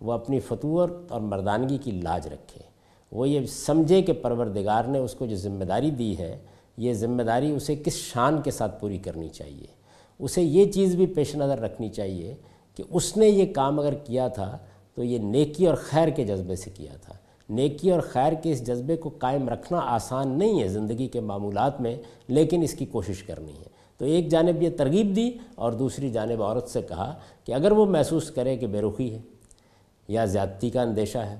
وہ 0.00 0.12
اپنی 0.12 0.40
فطور 0.40 0.88
اور 1.08 1.20
مردانگی 1.20 1.78
کی 1.78 1.90
لاج 1.90 2.26
رکھے۔ 2.26 2.62
وہ 3.12 3.28
یہ 3.28 3.46
سمجھے 3.46 4.02
کہ 4.02 4.12
پروردگار 4.12 4.84
نے 4.84 4.98
اس 4.98 5.14
کو 5.14 5.26
جو 5.26 5.36
ذمہ 5.36 5.64
داری 5.64 5.90
دی 5.90 6.18
ہے 6.18 6.38
یہ 6.76 6.92
ذمہ 6.92 7.22
داری 7.22 7.50
اسے 7.50 7.74
کس 7.76 7.94
شان 7.94 8.42
کے 8.42 8.50
ساتھ 8.50 8.80
پوری 8.80 8.98
کرنی 8.98 9.28
چاہیے؟ 9.28 9.66
اسے 10.18 10.42
یہ 10.42 10.72
چیز 10.72 10.96
بھی 10.96 11.06
پیش 11.06 11.34
نظر 11.34 11.58
رکھنی 11.58 11.88
چاہیے 11.88 12.34
کہ 12.74 12.82
اس 12.90 13.16
نے 13.16 13.28
یہ 13.28 13.52
کام 13.54 13.80
اگر 13.80 13.94
کیا 13.94 14.28
تھا 14.28 14.58
تو 14.94 15.04
یہ 15.04 15.18
نیکی 15.18 15.66
اور 15.66 15.74
خیر 15.74 16.08
کے 16.08 16.24
جذبے 16.24 16.56
سے 16.56 16.70
کیا 16.70 16.96
تھا۔ 16.96 17.14
نیکی 17.48 17.90
اور 17.90 18.00
خیر 18.00 18.32
کے 18.32 18.52
اس 18.52 18.66
جذبے 18.66 18.96
کو 18.96 19.08
قائم 19.08 19.48
رکھنا 19.48 19.80
آسان 19.84 20.38
نہیں 20.38 20.62
ہے 20.62 20.68
زندگی 20.68 21.08
کے 21.08 21.20
معمولات 21.20 21.80
میں، 21.80 21.96
لیکن 22.28 22.62
اس 22.62 22.74
کی 22.74 22.86
کوشش 22.86 23.22
کرنی 23.22 23.52
ہے۔ 23.52 23.68
تو 23.98 24.04
ایک 24.04 24.28
جانب 24.28 24.62
یہ 24.62 24.70
ترغیب 24.76 25.16
دی 25.16 25.30
اور 25.54 25.72
دوسری 25.72 26.10
جانب 26.10 26.42
عورت 26.42 26.68
سے 26.68 26.82
کہا 26.82 27.14
کہ 27.44 27.52
اگر 27.52 27.72
وہ 27.72 27.86
محسوس 27.86 28.30
کرے 28.30 28.56
کہ 28.56 28.66
بے 28.66 28.80
رخی 28.80 29.14
ہے، 29.14 29.18
یا 30.08 30.24
زیادتی 30.24 30.70
کا 30.70 30.82
اندیشہ 30.82 31.18
ہے، 31.18 31.36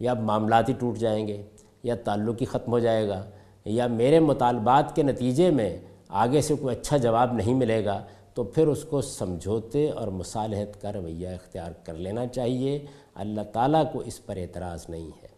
یا 0.00 0.14
معاملات 0.14 0.68
ہی 0.68 0.74
ٹوٹ 0.78 0.98
جائیں 0.98 1.26
گے، 1.28 1.42
یا 1.82 1.94
تعلق 1.94 2.40
ہی 2.40 2.46
ختم 2.46 2.72
ہو 2.72 2.78
جائے 2.78 3.08
گا 3.08 3.24
یا 3.66 3.86
میرے 3.86 4.20
مطالبات 4.20 4.96
کے 4.96 5.02
نتیجے 5.02 5.50
میں 5.50 5.78
آگے 6.08 6.40
سے 6.40 6.54
کوئی 6.54 6.76
اچھا 6.76 6.96
جواب 6.96 7.32
نہیں 7.32 7.54
ملے 7.54 7.84
گا، 7.84 8.04
تو 8.34 8.44
پھر 8.44 8.66
اس 8.66 8.84
کو 8.84 9.00
سمجھوتے 9.00 9.90
اور 9.90 10.08
مصالحت 10.08 10.82
کا 10.82 10.92
رویہ 10.92 11.28
اختیار 11.28 11.70
کر 11.84 11.94
لینا 11.94 12.26
چاہیے۔ 12.26 12.78
اللہ 13.14 13.40
تعالیٰ 13.52 13.92
کو 13.92 13.98
اس 13.98 14.26
پر 14.26 14.36
اعتراض 14.36 14.86
نہیں 14.88 15.06
ہے۔ 15.06 15.28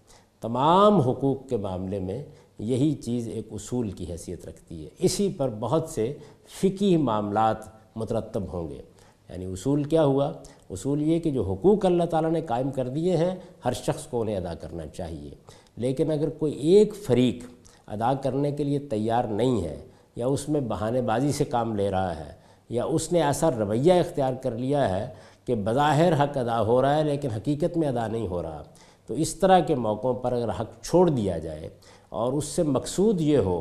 تمام 0.41 1.01
حقوق 1.01 1.49
کے 1.49 1.57
معاملے 1.57 2.01
میں 2.01 2.25
یہی 2.59 2.93
چیز 2.93 3.29
ایک 3.29 3.49
اصول 3.53 3.91
کی 3.91 4.05
حیثیت 4.09 4.47
رکھتی 4.47 4.85
ہے۔ 4.85 4.91
اسی 4.99 5.29
پر 5.37 5.49
بہت 5.61 5.89
سے 5.89 6.15
فقی 6.63 6.97
معاملات 6.97 7.57
مترتب 7.97 8.53
ہوں 8.53 8.71
گے۔ 8.71 8.83
یعنی 9.29 9.45
اصول 9.45 9.85
کیا 9.85 10.05
ہوا؟ 10.05 10.33
اصول 10.71 11.03
یہ 11.03 11.19
کہ 11.19 11.31
جو 11.31 11.43
حقوق 11.43 11.87
اللہ 11.87 12.05
تعالیٰ 12.05 12.31
نے 12.31 12.41
قائم 12.41 12.71
کر 12.71 12.89
دیے 12.89 13.17
ہیں، 13.17 13.37
ہر 13.65 13.73
شخص 13.73 14.07
کو 14.07 14.21
انہیں 14.21 14.37
ادا 14.37 14.55
کرنا 14.55 14.87
چاہیے۔ 14.87 15.31
لیکن 15.77 16.11
اگر 16.11 16.29
کوئی 16.29 16.53
ایک 16.53 16.95
فریق 16.95 17.58
ادا 17.89 18.13
کرنے 18.15 18.53
کے 18.53 18.65
لیے 18.65 18.79
تیار 18.79 19.25
نہیں 19.25 19.63
ہے 19.65 19.77
یا 20.17 20.27
اس 20.27 20.49
میں 20.49 20.61
بہانے 20.61 21.03
بازی 21.03 21.33
سے 21.33 21.45
کام 21.45 21.77
لے 21.77 21.91
رہا 21.91 22.17
ہے 22.17 22.33
یا 22.69 22.85
اس 22.85 23.13
نے 23.13 23.23
ایسا 23.23 23.51
رویہ 23.51 23.93
اختیار 23.93 24.33
کر 24.33 24.51
لیا 24.51 24.89
ہے 24.89 25.07
کہ 25.45 25.55
بظاہر 25.55 26.23
حق 26.23 26.37
ادا 26.39 26.61
ہو 26.63 26.83
رہا 26.83 26.97
ہے 26.97 27.05
لیکن 27.05 27.31
حقیقت 27.31 27.77
میں 27.77 27.89
ادا 27.89 28.07
نہیں 28.07 28.27
ہو 28.27 28.43
رہا، 28.43 28.63
تو 29.07 29.15
اس 29.15 29.35
طرح 29.35 29.61
کے 29.61 29.75
موقعوں 29.75 30.15
پر 30.15 30.33
اگر 30.33 30.49
حق 30.61 30.83
چھوڑ 30.83 31.09
دیا 31.11 31.39
جائے 31.39 31.69
اور 32.09 32.33
اس 32.33 32.45
سے 32.45 32.63
مقصود 32.63 33.21
یہ 33.21 33.39
ہو 33.39 33.61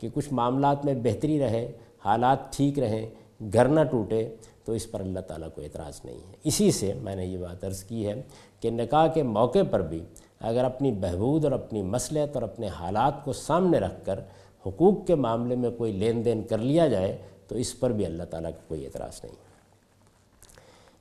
کہ 0.00 0.08
کچھ 0.14 0.32
معاملات 0.32 0.84
میں 0.84 0.94
بہتری 0.94 1.38
رہے، 1.40 1.72
حالات 2.04 2.52
ٹھیک 2.52 2.78
رہیں، 2.78 3.06
گھر 3.52 3.68
نہ 3.68 3.84
ٹوٹے، 3.84 4.28
تو 4.64 4.72
اس 4.72 4.90
پر 4.90 5.00
اللہ 5.00 5.20
تعالیٰ 5.20 5.48
کو 5.54 5.62
اعتراض 5.62 6.00
نہیں 6.04 6.18
ہے۔ 6.28 6.34
اسی 6.44 6.70
سے 6.70 6.92
میں 7.02 7.16
نے 7.16 7.26
یہ 7.26 7.38
بات 7.38 7.64
عرض 7.64 7.82
کی 7.84 8.06
ہے 8.06 8.14
کہ 8.60 8.70
نکاح 8.70 9.06
کے 9.06 9.22
موقع 9.22 9.62
پر 9.70 9.82
بھی 9.82 10.00
اگر 10.42 10.64
اپنی 10.64 10.92
بہبود 10.92 11.44
اور 11.44 11.52
اپنی 11.52 11.82
مسلحت 11.82 12.34
اور 12.34 12.42
اپنے 12.42 12.68
حالات 12.68 13.24
کو 13.24 13.32
سامنے 13.32 13.78
رکھ 13.78 14.04
کر 14.04 14.20
حقوق 14.66 15.06
کے 15.06 15.14
معاملے 15.14 15.56
میں 15.56 15.70
کوئی 15.70 15.92
لین 15.92 16.24
دین 16.24 16.42
کر 16.42 16.58
لیا 16.58 16.88
جائے، 16.88 17.18
تو 17.48 17.54
اس 17.54 17.80
پر 17.80 17.90
بھی 17.90 18.06
اللہ 18.06 18.22
تعالیٰ 18.22 18.50
کا 18.50 18.60
کوئی 18.68 18.86
اعتراض 18.86 19.20
نہیں۔ 19.24 19.34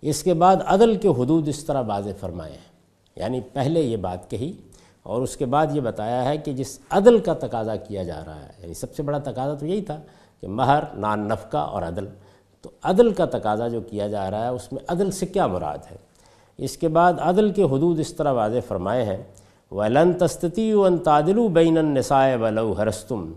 اس 0.01 0.23
کے 0.23 0.33
بعد 0.33 0.55
عدل 0.65 0.95
کے 0.95 1.07
حدود 1.07 1.47
اس 1.47 1.63
طرح 1.63 1.81
واضح 1.87 2.09
فرمائے 2.19 2.51
ہیں۔ 2.51 2.71
یعنی 3.15 3.41
پہلے 3.53 3.81
یہ 3.81 3.97
بات 3.97 4.29
کہی 4.29 4.53
اور 5.03 5.21
اس 5.21 5.37
کے 5.37 5.45
بعد 5.45 5.67
یہ 5.73 5.81
بتایا 5.81 6.25
ہے 6.25 6.37
کہ 6.37 6.53
جس 6.53 6.79
عدل 6.89 7.19
کا 7.19 7.33
تقاضا 7.33 7.75
کیا 7.75 8.03
جا 8.03 8.23
رہا 8.25 8.41
ہے 8.41 8.49
یعنی 8.59 8.73
سب 8.73 8.95
سے 8.95 9.03
بڑا 9.03 9.17
تقاضا 9.17 9.53
تو 9.53 9.65
یہی 9.65 9.81
تھا 9.81 10.01
کہ 10.41 10.47
مہر، 10.47 10.83
نان 10.93 11.19
نفقہ 11.19 11.57
اور 11.57 11.81
عدل۔ 11.81 12.07
تو 12.61 12.69
عدل 12.83 13.13
کا 13.13 13.25
تقاضا 13.25 13.67
جو 13.67 13.81
کیا 13.81 14.07
جا 14.07 14.31
رہا 14.31 14.43
ہے، 14.43 14.47
اس 14.47 14.73
میں 14.73 14.81
عدل 14.87 15.11
سے 15.11 15.25
کیا 15.25 15.47
مراد 15.47 15.77
ہے؟ 15.91 15.97
اس 16.61 16.77
کے 16.77 16.87
بعد 16.87 17.13
عدل 17.19 17.51
کے 17.51 17.63
حدود 17.63 17.99
اس 17.99 18.13
طرح 18.13 18.31
واضح 18.31 18.57
فرمائے 18.67 19.03
ہیں، 19.03 19.23
وَلَن 19.71 20.13
تَسْتَتِيُوا 20.13 20.89
أَن 20.89 20.97
تَعْدِلُوا 20.97 21.49
بَيْنَ 21.49 21.79
النِّسَاءِ 21.79 22.41
وَلَوْ 22.41 22.77
هَرَسْتُمْ، 22.77 23.31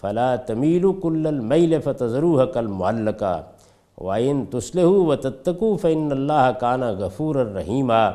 فَلَا 0.00 0.36
تَمِيلُوا 0.36 0.92
كُلَّ 1.02 1.26
الْمَيْلِ 1.26 1.82
فَتَذَرُوهَا 1.82 2.44
كَالْمُعَلَّقَةِ، 2.44 3.40
وَإِن 3.98 4.44
تُصْلِحُوا 4.50 5.06
وَتَتَّقُوا 5.06 5.76
فَإِنَّ 5.76 6.10
اللَّهَ 6.10 6.52
كَانَ 6.60 6.84
غَفُورًا 6.84 7.58
رَحِيمًا۔ 7.58 8.10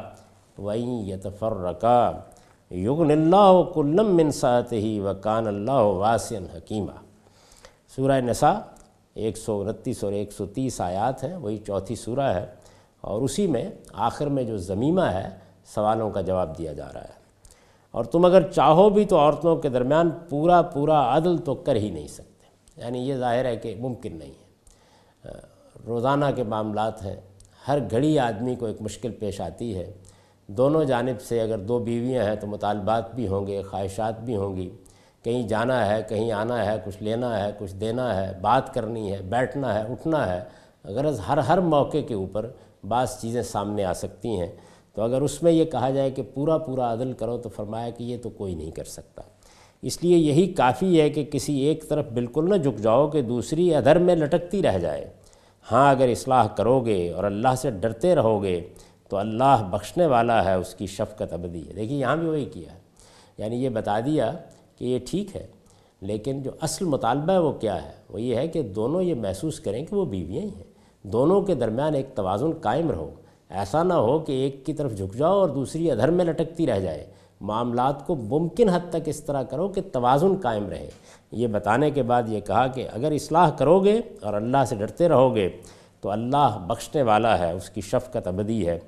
وَإِن 0.57 0.89
يَتَفَرَّقَا، 0.89 2.11
يُغْنِ 2.71 3.11
اللَّهُ 3.11 3.63
كُلًّا 3.73 4.03
مِّن 4.03 4.31
سَعَتِهِ 4.31 4.99
وَكَانَ 4.99 5.47
اللَّهُ 5.47 5.97
وَاسِعًا 5.99 6.57
حَكِيمًا۔ 6.57 6.99
سورہ 7.95 8.21
نساء، 8.21 8.59
ایک 9.13 9.37
سو 9.37 9.61
انتیس 9.61 10.03
اور 10.03 10.11
ایک 10.11 10.31
سو 10.31 10.45
تیس 10.45 10.81
آیات 10.81 11.23
ہیں، 11.23 11.35
وہی 11.35 11.57
چوتھی 11.57 11.95
سورہ 11.95 12.21
ہے۔ 12.21 12.60
اور 13.01 13.21
اسی 13.21 13.47
میں 13.47 13.71
آخر 13.93 14.27
میں 14.27 14.43
جو 14.43 14.57
زمیمہ 14.57 15.01
ہے، 15.01 15.29
سوالوں 15.65 16.09
کا 16.09 16.21
جواب 16.21 16.57
دیا 16.57 16.73
جا 16.73 16.87
رہا 16.93 17.01
ہے۔ 17.01 17.21
اور 17.91 18.05
تم 18.05 18.25
اگر 18.25 18.51
چاہو 18.51 18.89
بھی 18.89 19.05
تو 19.05 19.17
عورتوں 19.17 19.55
کے 19.55 19.69
درمیان 19.69 20.09
پورا 20.29 20.61
پورا 20.61 21.17
عدل 21.17 21.37
تو 21.37 21.55
کر 21.55 21.75
ہی 21.75 21.89
نہیں 21.89 22.07
سکتے۔ 22.07 22.31
یعنی 22.81 22.99
یہ 22.99 23.15
ظاہر 23.15 23.45
ہے 23.45 23.55
کہ 23.55 23.75
ممکن 23.79 24.17
نہیں 24.17 24.29
ہے۔ 24.29 24.51
روزانہ 25.87 26.25
کے 26.35 26.43
معاملات 26.43 27.05
ہیں۔ 27.05 27.15
ہر 27.67 27.77
گھڑی 27.91 28.19
آدمی 28.19 28.55
کو 28.55 28.65
ایک 28.65 28.81
مشکل 28.81 29.11
پیش 29.11 29.41
آتی 29.41 29.77
ہے۔ 29.77 29.93
دونوں 30.47 30.83
جانب 30.83 31.21
سے 31.21 31.41
اگر 31.41 31.57
دو 31.57 31.79
بیویاں 31.79 32.23
ہیں 32.23 32.35
تو 32.35 32.47
مطالبات 32.47 33.15
بھی 33.15 33.27
ہوں 33.27 33.47
گے، 33.47 33.61
خواہشات 33.61 34.19
بھی 34.19 34.35
ہوں 34.35 34.55
گی۔ 34.55 34.69
کہیں 35.23 35.47
جانا 35.47 35.87
ہے، 35.87 36.01
کہیں 36.03 36.31
آنا 36.31 36.65
ہے، 36.65 36.77
کچھ 36.85 37.03
لینا 37.03 37.43
ہے، 37.43 37.51
کچھ 37.59 37.75
دینا 37.75 38.17
ہے، 38.17 38.33
بات 38.41 38.73
کرنی 38.73 39.11
ہے، 39.11 39.21
بیٹھنا 39.21 39.73
ہے، 39.73 39.91
اٹھنا 39.91 40.35
ہے۔ 40.35 40.43
غرض 40.83 41.21
ہر 41.27 41.37
ہر 41.37 41.57
موقع 41.57 41.97
کے 42.07 42.13
اوپر 42.13 42.51
بعض 42.87 43.19
چیزیں 43.19 43.41
سامنے 43.41 43.85
آ 43.85 43.93
سکتی 43.93 44.29
ہیں۔ 44.29 44.51
تو 44.93 45.01
اگر 45.01 45.21
اس 45.21 45.43
میں 45.43 45.51
یہ 45.51 45.65
کہا 45.65 45.89
جائے 45.89 46.11
کہ 46.11 46.23
پورا 46.33 46.57
پورا 46.57 46.93
عدل 46.93 47.13
کرو 47.13 47.37
تو 47.37 47.49
فرمایا 47.49 47.89
کہ 47.89 48.03
یہ 48.03 48.17
تو 48.23 48.29
کوئی 48.29 48.55
نہیں 48.55 48.71
کر 48.71 48.83
سکتا۔ 48.83 49.21
اس 49.81 50.03
لیے 50.03 50.17
یہی 50.17 50.53
کافی 50.53 51.01
ہے 51.01 51.09
کہ 51.09 51.23
کسی 51.23 51.59
ایک 51.59 51.89
طرف 51.89 52.05
بالکل 52.05 52.49
نہ 52.49 52.55
جھک 52.55 52.79
جاؤ 52.79 53.07
کہ 53.07 53.21
دوسری 53.21 53.75
ادھر 53.75 53.97
میں 53.97 54.15
لٹکتی 54.15 54.61
رہ 54.61 54.79
جائے۔ 54.79 55.09
ہاں 55.71 55.91
اگر 55.91 56.09
اصلاح 56.09 56.47
کرو 56.47 56.79
گے 56.79 57.11
اور 57.11 57.23
اللہ 57.23 57.55
سے 57.57 57.71
ڈرتے 57.71 58.15
رہو 58.15 58.43
گے 58.43 58.61
تو 59.09 59.17
اللہ 59.17 59.67
بخشنے 59.71 60.05
والا 60.05 60.45
ہے 60.45 60.53
اس 60.53 60.75
کی 60.75 60.87
شفقت 60.87 61.33
ابدی۔ 61.33 61.67
ہے 61.67 61.73
دیکھیے، 61.73 61.99
یہاں 61.99 62.15
بھی 62.15 62.27
وہی 62.27 62.45
کیا 62.45 62.73
ہے۔ 62.73 62.79
یعنی 63.37 63.63
یہ 63.63 63.69
بتا 63.69 63.99
دیا 63.99 64.31
کہ 64.75 64.85
یہ 64.85 64.99
ٹھیک 65.05 65.35
ہے، 65.35 65.47
لیکن 66.01 66.41
جو 66.41 66.51
اصل 66.61 66.85
مطالبہ 66.85 67.31
ہے 67.31 67.37
وہ 67.37 67.51
کیا 67.51 67.85
ہے؟ 67.85 67.91
وہ 68.09 68.21
یہ 68.21 68.35
ہے 68.35 68.47
کہ 68.47 68.61
دونوں 68.61 69.01
یہ 69.01 69.15
محسوس 69.15 69.59
کریں 69.59 69.85
کہ 69.85 69.95
وہ 69.95 70.05
بیویاں 70.05 70.41
ہی 70.41 70.49
ہیں۔ 70.49 70.70
دونوں 71.03 71.41
کے 71.41 71.55
درمیان 71.55 71.93
ایک 71.93 72.09
توازن 72.15 72.51
قائم 72.61 72.91
رہو۔ 72.91 73.09
ایسا 73.49 73.83
نہ 73.83 73.93
ہو 73.93 74.19
کہ 74.19 74.31
ایک 74.31 74.65
کی 74.65 74.73
طرف 74.73 74.93
جھک 74.97 75.17
جاؤ 75.17 75.39
اور 75.39 75.49
دوسری 75.49 75.91
ادھر 75.91 76.11
میں 76.11 76.25
لٹکتی 76.25 76.67
رہ 76.67 76.79
جائے۔ 76.79 77.05
معاملات 77.41 78.07
کو 78.07 78.15
ممکن 78.15 78.69
حد 78.69 78.79
تک 78.89 78.95
اس 79.05 79.23
طرح 79.23 79.43
کرو 79.43 79.67
کہ 79.67 79.81
توازن 79.91 80.35
قائم 80.41 80.69
رہے۔ 80.69 80.89
یہ 81.31 81.47
بتانے 81.47 81.91
کے 81.91 82.03
بعد 82.03 82.23
یہ 82.27 82.39
کہا 82.39 82.67
کہ 82.67 82.87
اگر 82.93 83.11
اصلاح 83.11 83.49
کرو 83.49 83.79
گے 83.79 84.01
اور 84.21 84.33
اللہ 84.33 84.57
سے 84.67 84.75
ڈرتے 84.75 85.09
رہو 85.09 85.35
گے 85.35 85.49
تو 86.01 86.09
اللہ 86.09 86.65
بخشنے 86.67 87.01
والا 87.01 87.39
ہے، 87.39 87.51
اس 87.51 87.69
کی 87.69 87.81
شفقت 87.81 88.27
ابدی 88.27 88.67
ہے۔ 88.67 88.79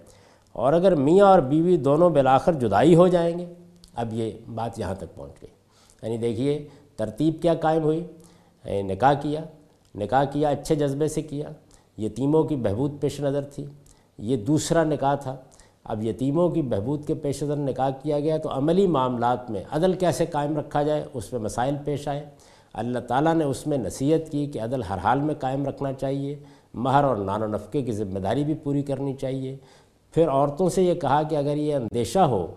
اور 0.51 0.73
اگر 0.73 0.95
میاں 0.95 1.25
اور 1.25 1.39
بیوی 1.39 1.77
دونوں 1.77 2.09
بالآخر 2.09 2.53
جدائی 2.53 2.95
ہو 2.95 3.07
جائیں 3.07 3.39
گے، 3.39 3.45
اب 3.95 4.13
یہ 4.13 4.31
بات 4.55 4.79
یہاں 4.79 4.95
تک 4.95 5.15
پہنچ 5.15 5.31
گئی۔ 5.41 5.49
یعنی 6.03 6.17
دیکھیے، 6.17 6.67
ترتیب 6.95 7.35
کیا 7.41 7.53
قائم 7.53 7.83
ہوئی؟ 7.83 8.03
یعنی 8.65 8.81
نکاح 8.81 9.13
کیا 9.13 9.41
نکاح 9.95 10.23
کیا، 10.23 10.49
اچھے 10.49 10.75
جذبے 10.75 11.07
سے 11.07 11.21
کیا۔ 11.21 11.49
یتیموں 11.97 12.43
کی 12.43 12.55
بہبود 12.55 13.01
پیش 13.01 13.21
نظر 13.21 13.43
تھی۔ 13.43 13.65
یہ 14.17 14.37
دوسرا 14.37 14.83
نکاح 14.83 15.15
تھا۔ 15.15 15.35
اب 15.83 16.03
یتیموں 16.03 16.49
کی 16.49 16.61
بہبود 16.61 17.07
کے 17.07 17.13
پیش 17.13 17.43
نظر 17.43 17.55
نکاح 17.55 17.89
کیا 17.89 18.19
گیا 18.19 18.37
تو 18.37 18.49
عملی 18.57 18.87
معاملات 18.87 19.51
میں 19.51 19.63
عدل 19.71 19.93
کیسے 19.93 20.25
قائم 20.25 20.57
رکھا 20.57 20.83
جائے، 20.83 21.03
اس 21.13 21.33
میں 21.33 21.41
مسائل 21.41 21.75
پیش 21.85 22.07
آئے۔ 22.07 22.25
اللہ 22.73 22.99
تعالیٰ 22.99 23.35
نے 23.35 23.43
اس 23.43 23.67
میں 23.67 23.77
نصیحت 23.77 24.31
کی 24.31 24.45
کہ 24.45 24.61
عدل 24.61 24.81
ہر 24.83 24.97
حال 24.97 25.19
میں 25.19 25.35
قائم 25.35 25.65
رکھنا 25.65 25.93
چاہیے۔ 25.93 26.35
مہر 26.73 27.03
اور 27.03 27.15
نان 27.15 27.43
و 27.43 27.47
نفقے 27.47 27.81
کی 27.81 27.91
ذمہ 27.91 28.19
داری 28.19 28.43
بھی 28.43 28.53
پوری 28.53 28.81
کرنی 28.81 29.13
چاہیے۔ 29.13 29.57
پھر 30.11 30.29
عورتوں 30.29 30.69
سے 30.69 30.83
یہ 30.83 30.93
کہا 30.93 31.23
کہ 31.23 31.35
اگر 31.35 31.57
یہ 31.57 31.75
اندیشہ 31.75 32.19
ہو 32.19 32.47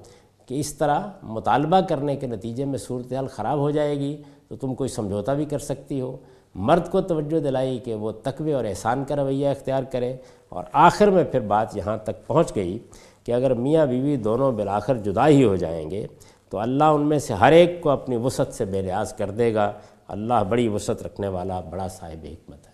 کہ 0.47 0.61
اس 0.61 0.75
طرح 0.75 1.01
مطالبہ 1.23 1.81
کرنے 1.81 2.17
کے 2.17 2.27
نتیجے 2.27 2.65
میں 2.65 2.79
صورتحال 2.79 3.27
خراب 3.27 3.59
ہو 3.59 3.71
جائے 3.71 3.99
گی 3.99 4.23
تو 4.49 4.57
تم 4.57 4.75
کوئی 4.75 4.89
سمجھوتا 4.89 5.35
بھی 5.35 5.45
کر 5.45 5.59
سکتی 5.59 6.01
ہو۔ 6.01 6.17
مرد 6.57 6.91
کو 6.91 7.01
توجہ 7.01 7.41
دلائی 7.41 7.79
کہ 7.79 7.95
وہ 7.95 8.13
تقوی 8.13 8.53
اور 8.53 8.65
احسان 8.65 9.05
کا 9.05 9.17
رویہ 9.17 9.49
اختیار 9.49 9.83
کرے 9.83 10.17
اور 10.49 10.65
آخر 10.73 11.11
میں 11.11 11.25
پھر 11.25 11.41
بات 11.41 11.77
یہاں 11.77 11.97
تک 11.97 12.27
پہنچ 12.27 12.55
گئی 12.57 12.79
کہ 13.25 13.33
اگر 13.33 13.55
میاں 13.55 13.87
بیوی 13.87 14.17
دونوں 14.17 14.53
بالآخر 14.53 14.97
جدا 14.97 15.29
ہی 15.29 15.45
ہو 15.45 15.57
جائیں 15.57 15.91
گے 15.91 16.07
تو 16.51 16.59
اللہ 16.59 16.85
ان 16.85 17.07
میں 17.07 17.19
سے 17.19 17.35
ہر 17.35 17.53
ایک 17.53 17.81
کو 17.81 17.91
اپنی 17.91 18.17
وسعت 18.17 18.55
سے 18.55 18.65
بے 18.65 18.83
لحاظ 18.83 19.13
کر 19.13 19.31
دے 19.31 19.55
گا۔ 19.55 19.73
اللہ 20.09 20.35
بڑی 20.49 20.69
وسعت 20.69 21.03
رکھنے 21.03 21.29
والا، 21.29 21.61
بڑا 21.61 21.89
صاحب 21.89 22.27
حکمت 22.33 22.67
ہے۔ 22.67 22.73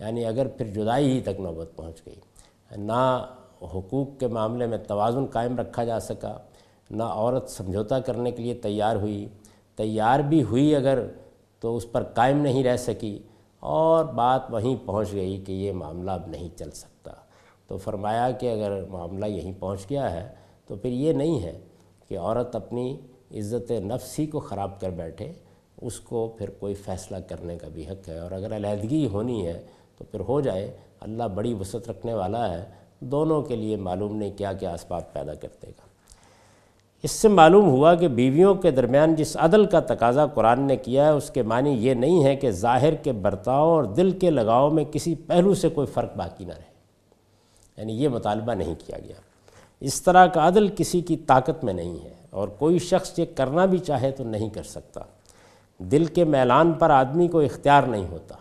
یعنی 0.00 0.24
اگر 0.24 0.46
پھر 0.46 0.66
جدائی 0.66 1.12
ہی 1.12 1.20
تک 1.20 1.40
نوبت 1.40 1.76
پہنچ 1.76 2.02
گئی، 2.06 2.14
نہ 2.76 3.26
حقوق 3.62 4.08
کے 4.20 4.26
معاملے 4.26 4.66
میں 4.66 4.78
توازن 4.78 5.26
قائم 5.26 5.58
رکھا 5.58 5.84
جا 5.84 6.00
سکا، 6.00 6.38
نہ 6.90 7.02
عورت 7.02 7.50
سمجھوتا 7.50 8.00
کرنے 8.00 8.30
کے 8.30 8.42
لیے 8.42 8.54
تیار 8.54 8.96
ہوئی۔ 8.96 9.28
تیار 9.76 10.20
بھی 10.20 10.42
ہوئی 10.42 10.74
اگر 10.74 11.06
تو 11.60 11.76
اس 11.76 11.92
پر 11.92 12.02
قائم 12.02 12.38
نہیں 12.38 12.64
رہ 12.64 12.76
سکی 12.76 13.18
اور 13.60 14.04
بات 14.04 14.50
وہیں 14.50 14.76
پہنچ 14.86 15.12
گئی 15.12 15.42
کہ 15.46 15.52
یہ 15.52 15.72
معاملہ 15.72 16.10
اب 16.10 16.26
نہیں 16.26 16.58
چل 16.58 16.70
سکتا۔ 16.70 17.10
تو 17.66 17.76
فرمایا 17.76 18.30
کہ 18.30 18.52
اگر 18.52 18.84
معاملہ 18.88 19.26
یہیں 19.26 19.52
پہنچ 19.58 19.90
گیا 19.90 20.12
ہے 20.12 20.34
تو 20.66 20.76
پھر 20.76 20.90
یہ 20.90 21.12
نہیں 21.12 21.42
ہے 21.42 21.58
کہ 22.08 22.18
عورت 22.18 22.56
اپنی 22.56 22.96
عزت 23.30 23.70
نفس 23.70 24.18
ہی 24.18 24.26
کو 24.26 24.40
خراب 24.40 24.80
کر 24.80 24.90
بیٹھے، 24.90 25.32
اس 25.82 26.00
کو 26.00 26.34
پھر 26.38 26.50
کوئی 26.50 26.74
فیصلہ 26.74 27.16
کرنے 27.16 27.58
کا 27.58 27.68
بھی 27.68 27.86
حق 27.86 28.08
ہے۔ 28.08 28.18
اور 28.18 28.30
اگر 28.30 28.56
علیحدگی 28.56 29.06
ہونی 29.06 29.46
ہے 29.46 29.66
تو 29.96 30.04
پھر 30.04 30.20
ہو 30.20 30.40
جائے، 30.40 30.76
اللہ 31.00 31.24
بڑی 31.24 31.54
وسعت 31.54 31.88
رکھنے 31.88 32.14
والا 32.14 32.58
ہے، 32.58 32.64
دونوں 33.00 33.42
کے 33.42 33.56
لیے 33.56 33.76
معلوم 33.76 34.16
نہیں 34.16 34.32
کیا 34.36 34.52
کیا 34.52 34.72
اسباب 34.72 35.12
پیدا 35.12 35.34
کرتے 35.34 35.66
گا۔ 35.66 35.88
اس 37.02 37.10
سے 37.10 37.28
معلوم 37.28 37.68
ہوا 37.68 37.94
کہ 37.94 38.08
بیویوں 38.08 38.54
کے 38.54 38.70
درمیان 38.70 39.14
جس 39.14 39.36
عدل 39.36 39.64
کا 39.64 39.80
تقاضا 39.80 40.26
قرآن 40.26 40.60
نے 40.60 40.76
کیا 40.76 41.04
ہے، 41.04 41.10
اس 41.10 41.30
کے 41.30 41.42
معنی 41.42 41.70
یہ 41.70 41.94
نہیں 41.94 42.24
ہے 42.24 42.36
کہ 42.36 42.50
ظاہر 42.50 42.94
کے 42.94 43.12
برتاؤ 43.12 43.68
اور 43.68 43.84
دل 43.84 44.10
کے 44.10 44.30
لگاؤ 44.30 44.70
میں 44.70 44.84
کسی 44.84 45.14
پہلو 45.14 45.54
سے 45.54 45.68
کوئی 45.68 45.86
فرق 45.86 46.16
باقی 46.16 46.44
نہ 46.44 46.52
رہے۔ 46.52 46.78
یعنی 47.76 48.02
یہ 48.02 48.08
مطالبہ 48.08 48.52
نہیں 48.52 48.74
کیا 48.86 48.98
گیا۔ 48.98 49.14
اس 49.80 50.02
طرح 50.02 50.26
کا 50.26 50.48
عدل 50.48 50.68
کسی 50.76 51.00
کی 51.00 51.16
طاقت 51.16 51.64
میں 51.64 51.72
نہیں 51.72 52.04
ہے 52.04 52.14
اور 52.30 52.48
کوئی 52.48 52.78
شخص 52.78 53.18
یہ 53.18 53.24
کرنا 53.34 53.64
بھی 53.64 53.78
چاہے 53.78 54.10
تو 54.10 54.24
نہیں 54.24 54.48
کر 54.48 54.62
سکتا۔ 54.62 55.00
دل 55.78 56.04
کے 56.04 56.24
میلان 56.24 56.72
پر 56.72 56.90
آدمی 56.90 57.28
کو 57.28 57.40
اختیار 57.40 57.82
نہیں 57.82 58.06
ہوتا۔ 58.10 58.34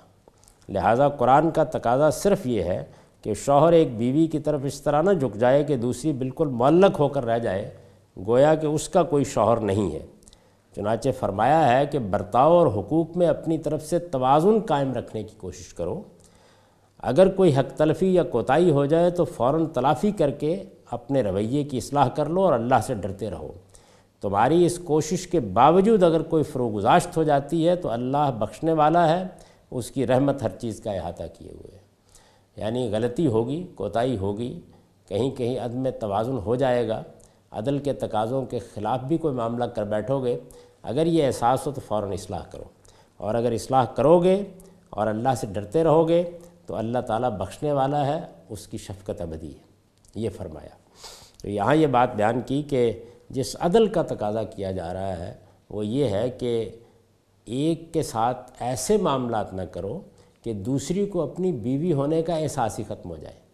لہٰذا 0.70 1.10
قرآن 1.10 1.52
کا 1.52 1.64
تقاضا 1.64 2.12
صرف 2.12 2.48
یہ 2.48 2.64
ہے 2.64 2.84
کہ 3.22 3.34
شوہر 3.34 3.72
ایک 3.74 3.98
بیوی 3.98 4.28
کی 4.28 4.40
طرف 4.40 4.62
اس 4.64 4.82
طرح 4.82 5.02
نہ 5.02 5.14
جھک 5.14 5.36
جائے 5.36 5.64
کہ 5.64 5.78
دوسری 5.78 6.14
بالکل 6.14 6.48
معلق 6.48 7.00
ہو 7.00 7.08
کر 7.08 7.26
رہ 7.26 7.40
جائے۔ 7.40 7.72
گویا 8.28 8.56
کہ 8.56 8.66
اس 8.66 8.90
کا 8.90 9.04
کوئی 9.04 9.24
شوہر 9.24 9.58
نہیں 9.58 9.92
ہے۔ 9.92 10.06
چنانچہ 10.76 11.10
فرمایا 11.20 11.80
ہے 11.80 11.86
کہ 11.86 12.00
برتاؤ 12.00 12.58
اور 12.58 12.68
حقوق 12.68 13.18
میں 13.18 13.28
اپنی 13.28 13.58
طرف 13.58 13.86
سے 13.86 14.00
توازن 14.00 14.60
قائم 14.60 14.94
رکھنے 14.94 15.24
کی 15.24 15.36
کوشش 15.38 15.74
کرو۔ 15.74 16.02
اگر 16.98 17.28
کوئی 17.28 17.56
حق 17.56 17.78
تلفی 17.78 18.14
یا 18.14 18.24
کوتاہی 18.24 18.72
ہو 18.72 18.86
جائے 18.86 19.10
تو 19.10 19.26
فوراً 19.26 19.66
تلافی 19.66 20.12
کر 20.12 20.30
کے 20.30 20.64
اپنے 20.92 21.22
رویے 21.22 21.64
کی 21.64 21.78
اصلاح 21.78 22.10
کر 22.10 22.26
لو 22.26 22.44
اور 22.44 22.54
اللہ 22.54 22.76
سے 22.84 22.94
ڈرتے 22.94 23.30
رہو۔ 23.30 23.52
تمہاری 24.22 24.66
اس 24.66 24.80
کوشش 24.80 25.28
کے 25.28 25.40
باوجود 25.40 26.04
اگر 26.04 26.22
کوئی 26.22 26.44
فروگزاشت 26.44 27.18
ہو 27.18 27.24
جاتی 27.24 27.68
ہے 27.68 27.76
تو 27.76 27.90
اللہ 27.90 28.32
بخشنے 28.40 28.74
والا 28.74 29.20
ہے۔ 29.20 29.24
اس 29.72 29.92
کی 29.92 30.08
رحمت 30.08 30.44
ہر 30.44 30.50
چیز 30.50 30.80
کا 30.80 30.92
احاطہ 30.92 31.24
کیے 31.34 31.52
ہوئے 31.52 31.78
یعنی 32.56 32.90
غلطی 32.92 33.28
ہوگی، 33.28 33.68
کوتاہی 33.76 34.18
ہوگی، 34.18 34.60
کہیں 35.08 35.32
کہیں 35.32 35.60
عدم 35.60 35.90
توازن 36.00 36.38
ہو 36.38 36.56
جائے 36.56 36.88
گا۔ 36.88 37.04
عدل 37.52 37.80
کے 37.80 37.94
تقاضوں 37.94 38.46
کے 38.46 38.60
خلاف 38.60 39.00
بھی 39.00 39.18
کوئی 39.18 39.34
معاملہ 39.34 39.64
کر 39.64 39.84
بیٹھو 39.84 40.24
گے، 40.24 40.40
اگر 40.84 41.06
یہ 41.06 41.28
احساس 41.28 41.68
ہو 41.68 41.72
تو 41.72 41.82
فوراً 41.88 42.12
اصلاح 42.12 42.44
کرو۔ 42.52 42.64
اور 43.18 43.36
اگر 43.36 43.52
اصلاح 43.52 43.86
کرو 43.86 44.24
گے 44.24 44.44
اور 44.90 45.08
اللہ 45.08 45.30
سے 45.38 45.48
ڈرتے 45.48 45.84
رہو 45.84 46.08
گے 46.08 46.38
تو 46.66 46.76
اللہ 46.76 47.00
تعالیٰ 47.00 47.30
بخشنے 47.30 47.72
والا 47.72 48.06
ہے، 48.06 48.22
اس 48.50 48.68
کی 48.68 48.78
شفقت 48.78 49.22
ابدی 49.22 49.54
ہے۔ 49.54 49.68
یہ 50.16 50.30
فرمایا۔ 50.30 50.70
تو 51.42 51.50
یہاں 51.50 51.76
یہ 51.76 51.88
بات 51.88 52.16
بیان 52.16 52.42
کی 52.46 52.64
کہ 52.64 53.04
جس 53.30 53.56
عدل 53.60 53.88
کا 53.88 54.02
تقاضا 54.04 54.44
کیا 54.44 54.72
جا 54.72 54.94
رہا 54.94 55.18
ہے، 55.18 55.34
وہ 55.70 55.86
یہ 55.86 56.06
ہے 56.06 56.30
کہ 56.30 56.70
ایک 57.46 57.94
کے 57.94 58.04
ساتھ 58.04 58.52
ایسے 58.60 58.98
معاملات 58.98 59.54
نہ 59.54 59.62
کرو 59.62 60.00
کہ 60.44 60.54
دوسری 60.54 61.06
کو 61.06 61.22
اپنی 61.22 61.52
بیوی 61.52 61.94
ہونے 61.94 62.22
کا 62.22 62.36
احساس 62.36 62.80
ہی 62.80 62.84
ختم 62.84 63.10
ہو 63.10 63.16
جائے۔ 63.18 63.47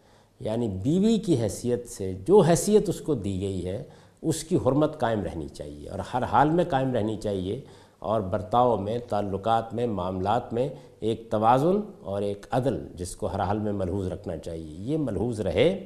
یعنی 0.46 0.68
بیوی 0.68 1.18
کی 1.18 1.42
حیثیت 1.42 1.90
سے 1.90 2.14
جو 2.28 2.40
حیثیت 2.40 2.90
اس 2.90 3.02
کو 3.02 3.14
دی 3.14 3.42
گئی 3.42 3.66
ہے، 3.66 3.84
اس 4.22 4.44
کی 4.44 4.56
حرمت 4.56 5.00
قائم 5.00 5.24
رہنی 5.24 5.48
چاہیے 5.48 5.90
اور 5.90 6.00
ہر 6.14 6.24
حال 6.24 6.50
میں 6.50 6.64
قائم 6.70 6.94
رہنی 6.94 7.18
چاہیے 7.18 7.62
اور 8.00 8.22
برتاؤ 8.22 8.78
میں، 8.78 8.98
تعلقات 9.10 9.74
میں، 9.74 9.88
معاملات 9.88 10.54
میں 10.54 10.70
ایک 11.00 11.32
توازن 11.32 11.80
اور 12.02 12.22
ایک 12.22 12.46
عدل 12.52 12.88
جس 12.96 13.16
کو 13.16 13.28
ہر 13.28 13.40
حال 13.40 13.60
میں 13.60 13.72
ملحوظ 13.72 14.08
رکھنا 14.08 14.38
چاہیے۔ 14.38 14.92
یہ 14.92 14.98
ملحوظ 14.98 15.40
رہے، 15.42 15.86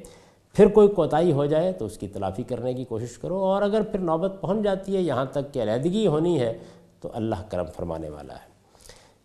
پھر 0.54 0.66
کوئی 0.66 0.88
کوتاہی 0.88 1.32
ہو 1.32 1.46
جائے 1.46 1.72
تو 1.72 1.84
اس 1.84 1.98
کی 1.98 2.08
تلافی 2.08 2.42
کرنے 2.42 2.74
کی 2.74 2.84
کوشش 2.84 3.18
کرو 3.18 3.36
اور 3.36 3.62
اگر 3.62 3.82
پھر 3.82 3.98
نوبت 3.98 4.32
پہنچ 4.40 4.64
جاتی 4.64 4.96
ہے، 4.96 5.00
یہاں 5.00 5.24
تک 5.24 5.52
کہ 5.52 5.62
علیحدگی 5.62 6.06
ہونی 6.06 6.40
ہے 6.40 6.58
تو 7.00 7.08
اللہ 7.12 7.42
کرم 7.48 7.66
فرمانے 7.76 8.08
والا 8.08 8.34
ہے۔ 8.34 8.46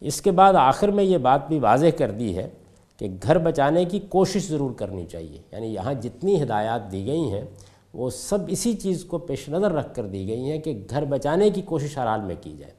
اس 0.02 0.22
کے 0.22 0.32
بعد 0.32 0.54
آخر 0.54 0.88
میں 0.88 1.04
یہ 1.04 1.17
بات 1.17 1.48
بھی 1.48 1.60
واضح 1.60 1.88
کر 1.98 2.12
دی 2.12 2.38
ہے 2.38 2.50
کہ 2.97 3.08
گھر 3.23 3.38
بچانے 3.38 3.86
کی 3.86 3.99
کوشش 3.99 4.49
ضرور 4.49 4.71
کرنی 4.71 5.06
چاہیے۔ 5.06 5.41
یعنی 5.51 5.67
یہاں 5.67 5.93
جتنی 5.93 6.43
ہدایات 6.43 6.91
دی 6.91 7.06
گئی 7.06 7.32
ہیں، 7.32 7.45
وہ 7.93 8.10
سب 8.10 8.38
اسی 8.47 8.73
چیز 8.73 9.06
کو 9.06 9.17
پیش 9.17 9.49
نظر 9.49 9.71
رکھ 9.71 9.95
کر 9.95 10.06
دی 10.06 10.27
گئی 10.27 10.51
ہیں 10.51 10.60
کہ 10.60 10.86
گھر 10.89 11.06
بچانے 11.06 11.49
کی 11.49 11.62
کوشش 11.62 11.97
ہر 11.97 12.08
حال 12.08 12.21
میں 12.21 12.36
کی 12.41 12.53
جائے۔ 12.58 12.71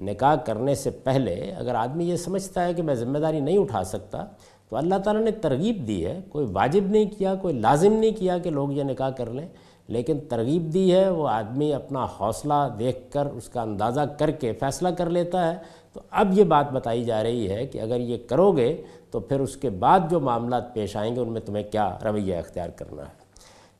نکاح 0.00 0.34
کرنے 0.34 0.74
سے 0.74 0.90
پہلے 0.90 1.34
اگر 1.34 1.74
آدمی 1.74 2.08
یہ 2.08 2.16
سمجھتا 2.16 2.64
ہے 2.64 2.74
کہ 2.74 2.82
میں 2.82 2.94
ذمہ 2.94 3.18
داری 3.18 3.40
نہیں 3.40 3.58
اٹھا 3.58 3.84
سکتا، 3.84 4.24
تو 4.68 4.76
اللہ 4.76 4.94
تعالیٰ 4.94 5.22
نے 5.22 5.30
ترغیب 5.30 5.88
دی 5.88 6.06
ہے، 6.06 6.20
کوئی 6.28 6.46
واجب 6.52 6.84
نہیں 6.84 7.04
کیا، 7.18 7.34
کوئی 7.34 7.54
لازم 7.54 7.92
نہیں 7.92 8.10
کیا 8.10 8.38
کہ 8.38 8.50
لوگ 8.50 8.72
یہ 8.72 8.82
نکاح 8.82 9.10
کر 9.10 9.30
لیں۔ 9.30 9.48
لیکن 9.92 10.18
ترغیب 10.28 10.74
دی 10.74 10.94
ہے، 10.94 11.08
وہ 11.08 11.28
آدمی 11.28 11.74
اپنا 11.74 12.06
حوصلہ 12.20 12.68
دیکھ 12.78 13.12
کر، 13.12 13.26
اس 13.26 13.48
کا 13.48 13.62
اندازہ 13.62 14.00
کر 14.18 14.30
کے 14.30 14.52
فیصلہ 14.52 14.88
کر 14.88 15.10
لیتا 15.10 15.52
ہے۔ 15.52 15.58
تو 15.92 16.00
اب 16.10 16.38
یہ 16.38 16.44
بات 16.44 16.72
بتائی 16.72 17.04
جا 17.04 17.22
رہی 17.22 17.50
ہے 17.50 17.66
کہ 17.66 17.80
اگر 17.80 18.00
یہ 18.00 18.16
کرو 18.28 18.52
گے 18.52 18.82
تو 19.10 19.20
پھر 19.20 19.40
اس 19.40 19.56
کے 19.56 19.70
بعد 19.70 20.00
جو 20.10 20.20
معاملات 20.20 20.74
پیش 20.74 20.96
آئیں 20.96 21.16
گے، 21.16 21.20
ان 21.20 21.28
میں 21.28 21.40
تمہیں 21.40 21.64
کیا 21.72 21.98
رویہ 22.04 22.36
اختیار 22.36 22.68
کرنا 22.68 23.02
ہے۔ 23.02 23.22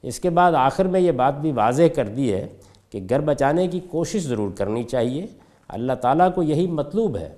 اس 0.03 0.21
کے 0.21 0.31
بعد 0.31 0.53
آخر 0.53 0.85
میں 0.85 1.01
یہ 1.01 1.13
بات 1.13 1.41
بھی 1.41 1.53
واضح 1.53 1.83
کر 1.95 2.09
دی 2.09 2.33
ہے 2.33 2.47
کہ 2.91 3.01
گھر 3.09 3.21
بچانے 3.21 3.69
کی 3.69 3.81
کوشش 3.81 4.23
ضرور 4.23 4.51
کرنی 4.57 4.83
چاہیے۔ 4.83 5.27
اللہ 5.69 5.93
تعالیٰ 5.93 6.35
کو 6.35 6.43
یہی 6.43 6.67
مطلوب 6.67 7.17
ہے۔ 7.17 7.29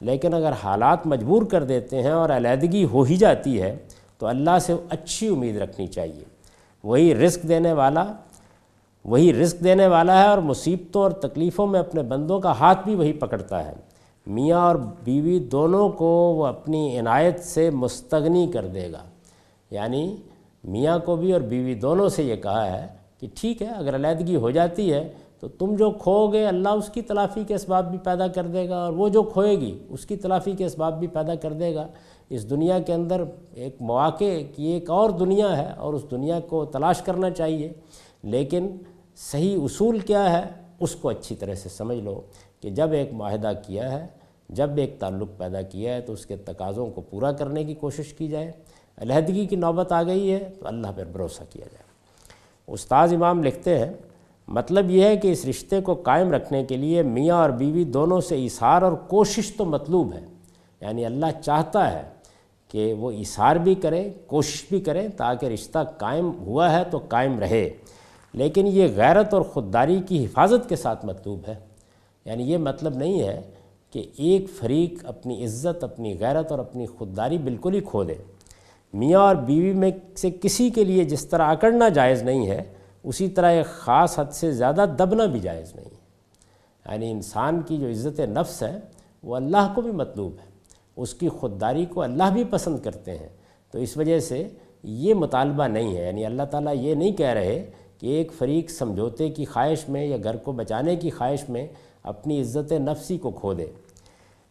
لیکن 0.00 0.34
اگر 0.34 0.52
حالات 0.64 1.06
مجبور 1.06 1.42
کر 1.42 1.64
دیتے 1.64 2.02
ہیں 2.02 2.10
اور 2.10 2.30
علیحدگی 2.30 2.84
ہو 2.84 3.02
ہی 3.02 3.16
جاتی 3.16 3.62
ہے، 3.62 3.76
تو 4.18 4.26
اللہ 4.26 4.58
سے 4.60 4.74
اچھی 4.90 5.28
امید 5.28 5.56
رکھنی 5.56 5.86
چاہیے۔ 5.86 6.29
وہی 6.84 7.14
رزق 7.14 7.48
دینے 7.48 7.72
والا، 7.72 8.12
وہی 9.04 9.32
رزق 9.32 9.64
دینے 9.64 9.86
والا 9.86 10.22
ہے 10.22 10.26
اور 10.26 10.38
مصیبتوں 10.38 11.02
اور 11.02 11.10
تکلیفوں 11.10 11.66
میں 11.66 11.80
اپنے 11.80 12.02
بندوں 12.02 12.40
کا 12.40 12.52
ہاتھ 12.52 12.84
بھی 12.84 12.94
وہی 12.94 13.12
پکڑتا 13.12 13.68
ہے۔ 13.68 13.72
میاں 14.26 14.60
اور 14.60 14.76
بیوی 15.04 15.38
دونوں 15.38 15.88
کو 15.88 16.06
وہ 16.06 16.46
اپنی 16.46 16.98
عنایت 16.98 17.40
سے 17.40 17.70
مستغنی 17.70 18.50
کر 18.52 18.66
دے 18.66 18.92
گا۔ 18.92 19.04
یعنی 19.70 20.16
میاں 20.64 20.98
کو 20.98 21.16
بھی 21.16 21.32
اور 21.32 21.40
بیوی 21.40 21.74
دونوں 21.74 22.08
سے 22.08 22.22
یہ 22.22 22.36
کہا 22.36 22.80
ہے 22.80 22.86
کہ 23.20 23.26
ٹھیک 23.34 23.62
ہے، 23.62 23.66
اگر 23.66 23.94
علیحدگی 23.94 24.36
ہو 24.36 24.50
جاتی 24.50 24.92
ہے 24.92 25.12
تو 25.40 25.48
تم 25.48 25.74
جو 25.76 25.90
کھو 25.90 26.26
گے 26.26 26.46
اللہ 26.46 26.68
اس 26.68 26.88
کی 26.88 27.02
تلافی 27.02 27.44
کے 27.44 27.54
اسباب 27.54 27.90
بھی 27.90 27.98
پیدا 27.98 28.28
کر 28.28 28.42
دے 28.42 28.68
گا 28.68 28.84
اور 28.84 28.92
وہ 28.92 29.08
جو 29.08 29.22
کھوئے 29.22 29.60
گی 29.60 29.78
اس 29.88 30.06
کی 30.06 30.16
تلافی 30.16 30.52
کے 30.52 30.64
اسباب 30.64 30.98
بھی 30.98 31.06
پیدا 31.06 31.34
کر 31.34 31.52
دے 31.52 31.74
گا۔ 31.74 31.86
اس 32.30 32.48
دنیا 32.50 32.78
کے 32.78 32.92
اندر 32.94 33.22
ایک 33.52 33.76
مواقع 33.80 34.24
کی 34.54 34.66
ایک 34.66 34.90
اور 34.90 35.10
دنیا 35.10 35.56
ہے 35.56 35.70
اور 35.72 35.94
اس 35.94 36.04
دنیا 36.10 36.38
کو 36.40 36.64
تلاش 36.64 37.02
کرنا 37.02 37.30
چاہیے، 37.30 37.72
لیکن 38.22 38.70
صحیح 39.16 39.56
اصول 39.62 39.98
کیا 39.98 40.30
ہے، 40.32 40.44
اس 40.80 40.94
کو 40.94 41.08
اچھی 41.08 41.36
طرح 41.36 41.54
سے 41.54 41.68
سمجھ 41.68 41.98
لو 41.98 42.20
کہ 42.60 42.70
جب 42.70 42.92
ایک 42.92 43.12
معاہدہ 43.12 43.52
کیا 43.66 43.90
ہے، 43.92 44.06
جب 44.48 44.78
ایک 44.78 44.98
تعلق 45.00 45.28
پیدا 45.38 45.62
کیا 45.62 45.94
ہے 45.94 46.00
تو 46.00 46.12
اس 46.12 46.26
کے 46.26 46.36
تقاضوں 46.36 46.86
کو 46.86 47.00
پورا 47.00 47.32
کرنے 47.32 47.64
کی 47.64 47.74
کوشش 47.74 48.12
کی 48.14 48.28
جائے، 48.28 48.50
علیحدگی 48.98 49.46
کی 49.46 49.56
نوبت 49.56 49.92
آ 49.92 50.02
گئی 50.02 50.30
ہے 50.32 50.38
تو 50.60 50.66
اللہ 50.68 50.92
پر 50.96 51.04
بھروسہ 51.04 51.42
کیا 51.50 51.66
جائے۔ 51.72 51.88
استاذ 52.68 53.12
امام 53.12 53.42
لکھتے 53.44 53.78
ہیں 53.78 53.92
مطلب 54.48 54.90
یہ 54.90 55.04
ہے 55.04 55.16
کہ 55.16 55.32
اس 55.32 55.44
رشتے 55.46 55.80
کو 55.80 55.94
قائم 55.94 56.32
رکھنے 56.32 56.64
کے 56.64 56.76
لیے 56.76 57.02
میاں 57.02 57.36
اور 57.36 57.50
بیوی 57.50 57.84
دونوں 57.84 58.20
سے 58.20 58.44
اثار 58.44 58.82
اور 58.82 58.92
کوشش 59.08 59.52
تو 59.56 59.64
مطلوب 59.64 60.12
ہے 60.12 60.24
یعنی 60.80 61.04
اللہ 61.06 61.40
چاہتا 61.44 61.92
ہے 61.92 62.02
کہ 62.70 62.92
وہ 62.92 63.12
اثار 63.12 63.56
بھی 63.56 63.74
کریں 63.74 64.10
کوشش 64.26 64.64
بھی 64.68 64.80
کریں 64.80 65.08
تاکہ 65.16 65.46
رشتہ 65.46 65.78
قائم 65.98 66.30
ہوا 66.46 66.72
ہے 66.72 66.84
تو 66.90 66.98
قائم 67.08 67.38
رہے۔ 67.38 67.70
لیکن 68.32 68.66
یہ 68.66 68.88
غیرت 68.96 69.34
اور 69.34 69.42
خودداری 69.42 70.00
کی 70.08 70.24
حفاظت 70.24 70.68
کے 70.68 70.76
ساتھ 70.76 71.06
مطلوب 71.06 71.40
ہے۔ 71.48 71.54
یعنی 72.24 72.52
یہ 72.52 72.58
مطلب 72.58 72.96
نہیں 72.96 73.22
ہے 73.22 73.40
کہ 73.90 74.06
ایک 74.16 74.50
فریق 74.50 75.04
اپنی 75.06 75.44
عزت، 75.44 75.84
اپنی 75.84 76.16
غیرت 76.20 76.50
اور 76.50 76.58
اپنی 76.58 76.86
خودداری 76.86 77.38
بالکل 77.38 77.74
ہی 77.74 77.80
کھو 77.80 78.04
دے۔ 78.04 78.14
میاں 78.92 79.20
اور 79.20 79.36
بیوی 79.36 79.72
میں 79.72 79.90
سے 80.16 80.30
کسی 80.30 80.70
کے 80.70 80.84
لیے 80.84 81.04
جس 81.04 81.26
طرح 81.26 81.42
اکڑنا 81.42 81.88
جائز 81.88 82.22
نہیں 82.22 82.46
ہے، 82.46 82.62
اسی 83.02 83.28
طرح 83.28 83.50
ایک 83.50 83.66
خاص 83.66 84.18
حد 84.18 84.32
سے 84.32 84.52
زیادہ 84.52 84.84
دبنا 84.98 85.24
بھی 85.24 85.40
جائز 85.40 85.74
نہیں۔ 85.74 85.90
ہے 85.90 86.92
یعنی 86.92 87.10
انسان 87.10 87.60
کی 87.60 87.76
جو 87.76 87.88
عزت 87.88 88.20
نفس 88.20 88.62
ہے، 88.62 88.80
وہ 89.22 89.36
اللہ 89.36 89.72
کو 89.74 89.82
بھی 89.82 89.90
مطلوب 89.90 90.32
ہے۔ 90.32 90.49
اس 91.00 91.14
کی 91.14 91.28
خودداری 91.28 91.84
کو 91.84 92.02
اللہ 92.02 92.30
بھی 92.32 92.44
پسند 92.44 92.78
کرتے 92.78 93.18
ہیں۔ 93.18 93.28
تو 93.72 93.78
اس 93.78 93.96
وجہ 93.96 94.18
سے 94.18 94.48
یہ 94.82 95.14
مطالبہ 95.14 95.64
نہیں 95.64 95.96
ہے 95.96 96.06
یعنی 96.06 96.24
اللہ 96.24 96.42
تعالیٰ 96.42 96.74
یہ 96.76 96.94
نہیں 96.94 97.12
کہہ 97.12 97.26
رہے 97.26 97.70
کہ 97.98 98.06
ایک 98.06 98.32
فریق 98.32 98.70
سمجھوتے 98.70 99.28
کی 99.28 99.44
خواہش 99.44 99.88
میں 99.88 100.06
یا 100.06 100.16
گھر 100.24 100.36
کو 100.36 100.52
بچانے 100.52 100.96
کی 100.96 101.10
خواہش 101.10 101.48
میں 101.48 101.66
اپنی 102.02 102.40
عزت 102.40 102.72
نفسی 102.72 103.18
کو 103.18 103.30
کھو 103.30 103.54
دے۔ 103.54 103.66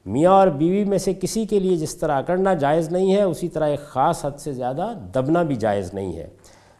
میاں 0.06 0.32
اور 0.32 0.48
بیوی 0.48 0.84
میں 0.84 0.98
سے 0.98 1.14
کسی 1.14 1.46
کے 1.46 1.60
لیے 1.60 1.76
جس 1.76 1.96
طرح 1.96 2.12
اکڑنا 2.12 2.54
جائز 2.54 2.90
نہیں 2.90 3.16
ہے، 3.16 3.22
اسی 3.22 3.50
طرح 3.50 3.68
ایک 3.68 3.80
خاص 3.80 4.26
حد 4.26 4.40
سے 4.40 4.54
زیادہ 4.54 4.94
دبنا 5.16 5.44
بھی 5.44 5.56
جائز 5.56 5.94
نہیں 5.94 6.14
ہے۔ 6.14 6.28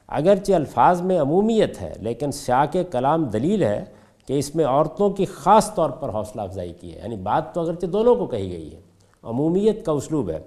اگرچہ 0.08 0.54
الفاظ 0.54 1.02
میں 1.02 1.20
عمومیت 1.20 1.82
ہے، 1.82 1.94
لیکن 2.00 2.32
سیاق 2.32 2.78
کلام 2.92 3.24
دلیل 3.24 3.64
ہے 3.64 3.84
کہ 4.28 4.40
اس 4.40 4.56
میں 4.56 4.66
عورتوں 4.66 5.10
کی 5.10 5.26
خاص 5.26 5.76
طور 5.76 5.90
پر 5.90 6.10
حوصلہ 6.10 6.42
افزائی 6.42 6.74
کی 6.82 6.94
ہے۔ 6.94 6.98
یعنی 6.98 7.16
بات 7.16 7.56
تو 7.56 7.62
اگرچہ 7.62 7.86
دونوں 7.86 8.16
کو 8.16 8.26
کہی 8.26 8.52
گئی 8.52 8.74
ہے۔ 8.74 8.89
عمومیت 9.24 9.86
کا 9.86 9.92
اسلوب 9.92 10.30
ہے۔ 10.30 10.40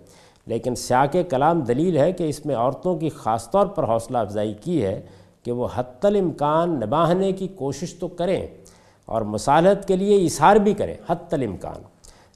لیکن 0.46 0.74
سیاق 0.74 1.16
کلام 1.30 1.60
دلیل 1.60 1.96
ہے 1.96 2.12
کہ 2.12 2.28
اس 2.28 2.46
میں 2.46 2.56
عورتوں 2.56 2.98
کی 2.98 3.08
خاص 3.08 3.50
طور 3.50 3.66
پر 3.66 3.84
حوصلہ 3.84 4.18
افزائی 4.18 4.54
کی 4.60 4.84
ہے 4.84 5.00
کہ 5.42 5.52
وہ 5.52 5.68
حت 5.74 6.04
الامکان 6.04 6.70
نباہنے 6.70 7.32
کی 7.32 7.48
کوشش 7.48 7.94
تو 7.94 8.08
کریں 8.08 8.46
اور 9.06 9.22
مصالحت 9.22 9.88
کے 9.88 9.96
لیے 9.96 10.16
اثار 10.16 10.56
بھی 10.56 10.74
کریں 10.74 10.94
حت 11.06 11.34
الامکان 11.34 11.82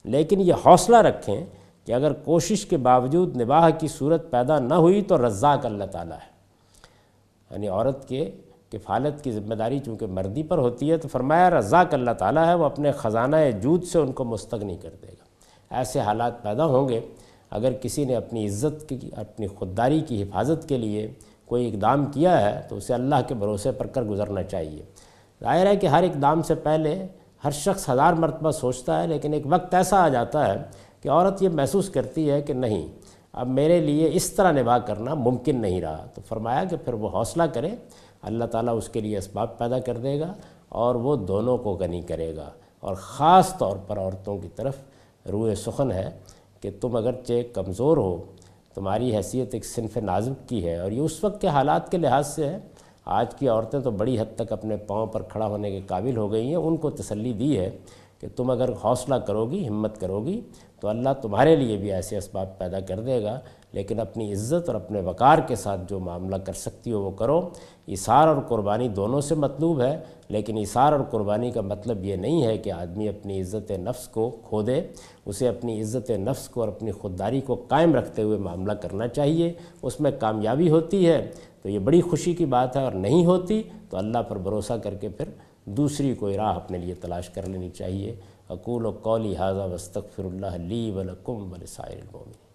لیکن 0.05 0.41
یہ 0.41 0.55
حوصلہ 0.67 0.97
رکھیں 0.97 1.47
کہ 1.85 1.93
اگر 1.93 2.13
کوشش 2.13 2.67
کے 2.67 2.77
باوجود 2.77 3.41
نباہ 3.41 3.71
کی 3.79 3.89
صورت 3.89 4.31
پیدا 4.31 4.59
نہ 4.59 4.75
ہوئی 4.75 5.03
تو 5.03 5.27
رزاق 5.27 5.67
اللہ 5.67 5.85
تعالیٰ 5.85 6.17
ہے۔ 6.17 6.37
یعنی 7.51 7.69
عورت 7.69 8.09
کے 8.09 8.31
کفالت 8.73 9.25
کی 9.25 9.33
ذمہ 9.33 9.55
داری 9.55 9.79
چونکہ 9.79 10.07
مردی 10.07 10.43
پر 10.43 10.59
ہوتی 10.59 10.91
ہے 10.91 10.97
تو 10.97 11.09
فرمایا 11.09 11.51
رزاق 11.51 11.95
اللہ 11.95 12.11
تعالیٰ 12.11 12.47
ہے، 12.47 12.55
وہ 12.55 12.65
اپنے 12.65 12.93
خزانہ 12.93 13.37
جود 13.63 13.85
سے 13.85 13.99
ان 13.99 14.13
کو 14.13 14.25
مستغنی 14.25 14.77
کر 14.77 14.91
دے 15.03 15.07
گا۔ 15.07 15.26
ایسے 15.71 16.01
حالات 16.01 16.43
پیدا 16.43 16.65
ہوں 16.65 16.89
گے، 16.89 17.01
اگر 17.51 17.73
کسی 17.73 18.05
نے 18.05 18.17
اپنی 18.17 18.47
عزت 18.47 18.89
کی، 18.89 18.99
اپنی 19.17 19.47
خودداری 19.47 20.01
کی 20.01 20.23
حفاظت 20.23 20.69
کے 20.69 20.79
لیے 20.79 21.13
کوئی 21.47 21.69
اقدام 21.69 22.05
کیا 22.05 22.41
ہے، 22.41 22.61
تو 22.69 22.77
اسے 22.77 22.95
اللہ 22.95 23.15
کے 23.29 23.35
بھروسے 23.35 23.73
پر 23.73 23.87
کر 23.87 24.03
گزرنا 24.03 24.43
چاہیے۔ 24.43 24.83
ظاہر 25.41 25.67
ہے 25.67 25.77
کہ 25.77 25.87
ہر 25.87 26.03
اقدام 26.03 26.43
سے 26.43 26.55
پہلے 26.55 27.07
ہر 27.45 27.51
شخص 27.51 27.89
ہزار 27.89 28.13
مرتبہ 28.13 28.51
سوچتا 28.51 29.03
ہے، 29.03 29.07
لیکن 29.07 29.33
ایک 29.33 29.43
وقت 29.49 29.75
ایسا 29.75 30.05
آ 30.05 30.09
جاتا 30.09 30.55
ہے 30.55 30.59
کہ 31.01 31.09
عورت 31.09 31.43
یہ 31.43 31.49
محسوس 31.49 31.89
کرتی 31.89 32.31
ہے 32.31 32.43
کہ 32.43 32.53
نہیں، 32.53 32.89
اب 33.33 33.49
میرے 33.49 33.81
لیے 33.81 34.11
اس 34.13 34.33
طرح 34.33 34.53
نباہ 34.53 34.79
کرنا 34.79 35.15
ممکن 35.15 35.61
نہیں 35.61 35.81
رہا۔ 35.81 36.07
تو 36.15 36.21
فرمایا 36.29 36.65
کہ 36.65 36.77
پھر 36.77 36.93
وہ 36.93 37.09
حوصلہ 37.09 37.43
کرے، 37.43 37.71
اللہ 38.23 38.45
تعالیٰ 38.45 38.77
اس 38.77 38.89
کے 38.89 39.01
لیے 39.01 39.19
اسباب 39.19 39.59
پیدا 39.59 39.79
کر 39.79 39.97
دے 39.97 40.21
گا 40.21 40.35
اور 40.69 40.95
وہ 40.95 41.17
دونوں 41.17 41.59
کو 41.59 41.73
غنی 41.73 42.03
کرے 42.03 42.37
گا۔ 42.37 42.51
اور 42.81 42.95
خاص 42.95 43.59
طور 43.59 43.77
پر 43.87 43.99
عورتوں 43.99 44.39
کی 44.39 44.49
طرف 44.57 44.77
روح 45.33 45.55
سخن 45.55 45.93
ہے 45.93 46.11
کہ 46.61 46.71
تم 46.81 46.97
اگرچہ 46.97 47.33
کمزور 47.53 47.97
ہو، 47.97 48.23
تمہاری 48.75 49.17
حیثیت 49.17 49.55
ایک 49.55 49.67
صنف 49.67 49.97
نازم 49.97 50.33
کی 50.47 50.67
ہے 50.67 50.79
اور 50.79 50.91
یہ 50.91 51.01
اس 51.01 51.25
وقت 51.25 51.41
کے 51.41 51.49
حالات 51.49 51.91
کے 51.91 51.97
لحاظ 51.97 52.27
سے 52.27 52.47
ہے۔ 52.47 52.59
آج 53.05 53.35
کی 53.35 53.49
عورتیں 53.49 53.81
تو 53.81 53.91
بڑی 53.91 54.21
حد 54.21 54.37
تک 54.37 54.53
اپنے 54.53 54.77
پاؤں 54.77 55.07
پر 55.07 55.23
کھڑا 55.23 55.47
ہونے 55.47 55.71
کے 55.71 55.81
قابل 55.87 56.17
ہو 56.17 56.33
گئی 56.33 56.49
ہیں، 56.49 56.57
ان 56.57 56.77
کو 56.77 56.91
تسلی 56.91 57.33
دی 57.33 57.59
ہے۔ 57.59 57.71
کہ 58.21 58.29
تم 58.37 58.51
اگر 58.51 58.69
حوصلہ 58.85 59.15
کرو 59.15 59.47
گی، 59.47 59.69
ہمت 59.69 60.01
کرو 60.01 60.25
گی، 60.25 60.41
تو 60.81 60.89
اللہ 60.89 61.09
تمہارے 61.23 61.57
لیے 61.57 61.77
بھی 61.77 61.93
ایسے 61.93 62.17
اسباب 62.17 62.59
پیدا 62.59 62.81
کر 62.81 63.01
دے 63.01 63.23
گا۔ 63.23 63.41
لیکن 63.73 64.01
اپنی 64.01 64.33
عزت 64.33 64.69
اور 64.69 64.75
اپنے 64.75 65.01
وقار 65.01 65.39
کے 65.39 65.57
ساتھ 65.57 65.81
جو 65.89 65.99
معاملہ 65.99 66.37
کر 66.37 66.53
سکتی 66.53 66.93
ہو 66.93 67.03
وہ 67.03 67.11
کرو۔ 67.11 67.49
اثار 67.89 68.29
اور 68.29 68.37
قربانی 68.49 68.89
دونوں 68.89 69.21
سے 69.21 69.35
مطلوب 69.35 69.81
ہے، 69.81 69.99
لیکن 70.29 70.59
اثار 70.59 70.93
اور 70.93 71.01
قربانی 71.01 71.51
کا 71.51 71.61
مطلب 71.61 72.05
یہ 72.05 72.17
نہیں 72.17 72.43
ہے 72.43 72.59
کہ 72.59 72.73
آدمی 72.73 73.09
اپنی 73.09 73.41
عزت 73.41 73.71
نفس 73.71 74.09
کو 74.09 74.31
کھو 74.31 74.63
دے۔ 74.63 74.83
اسے 75.27 75.49
اپنی 75.49 75.81
عزت 75.81 76.11
نفس 76.11 76.49
کو 76.49 76.61
اور 76.61 76.69
اپنی 76.69 76.91
خودداری 76.93 77.41
کو 77.41 77.65
قائم 77.69 77.95
رکھتے 77.95 78.23
ہوئے 78.23 78.39
معاملہ 78.39 78.73
کرنا 78.73 79.09
چاہیے۔ 79.09 79.53
اس 79.83 80.01
میں 80.01 80.11
کامیابی 80.19 80.71
ہوتی 80.71 81.09
ہے۔ 81.09 81.31
تو 81.63 81.69
یہ 81.69 81.79
بڑی 81.79 82.01
خوشی 82.01 82.35
کی 82.35 82.45
بات 82.45 82.77
ہے 82.77 82.83
اور 82.83 82.93
نہیں 82.93 83.27
ہوتی 83.27 83.63
تو 83.91 83.97
اللہ 83.97 84.19
پر 84.19 84.39
بھروسہ 84.39 84.73
کر 84.73 84.95
کے 84.95 85.09
پھر 85.09 85.29
دوسری 85.67 86.15
کوئی 86.15 86.37
راہ 86.37 86.57
اپنے 86.57 86.79
لیے 86.79 86.95
تلاش 86.95 87.29
کر 87.29 87.47
لینی 87.47 87.71
چاہیے۔ 87.71 88.15
اقول 88.49 88.87
و 88.87 88.91
قولی 88.91 89.37
حاضہ 89.37 89.73
وسطر 89.73 90.25
اللہ 90.25 90.57
لی 90.57 90.91
ولکم 90.91 91.53
ولسائر 91.53 91.97
المومنین 91.99 92.46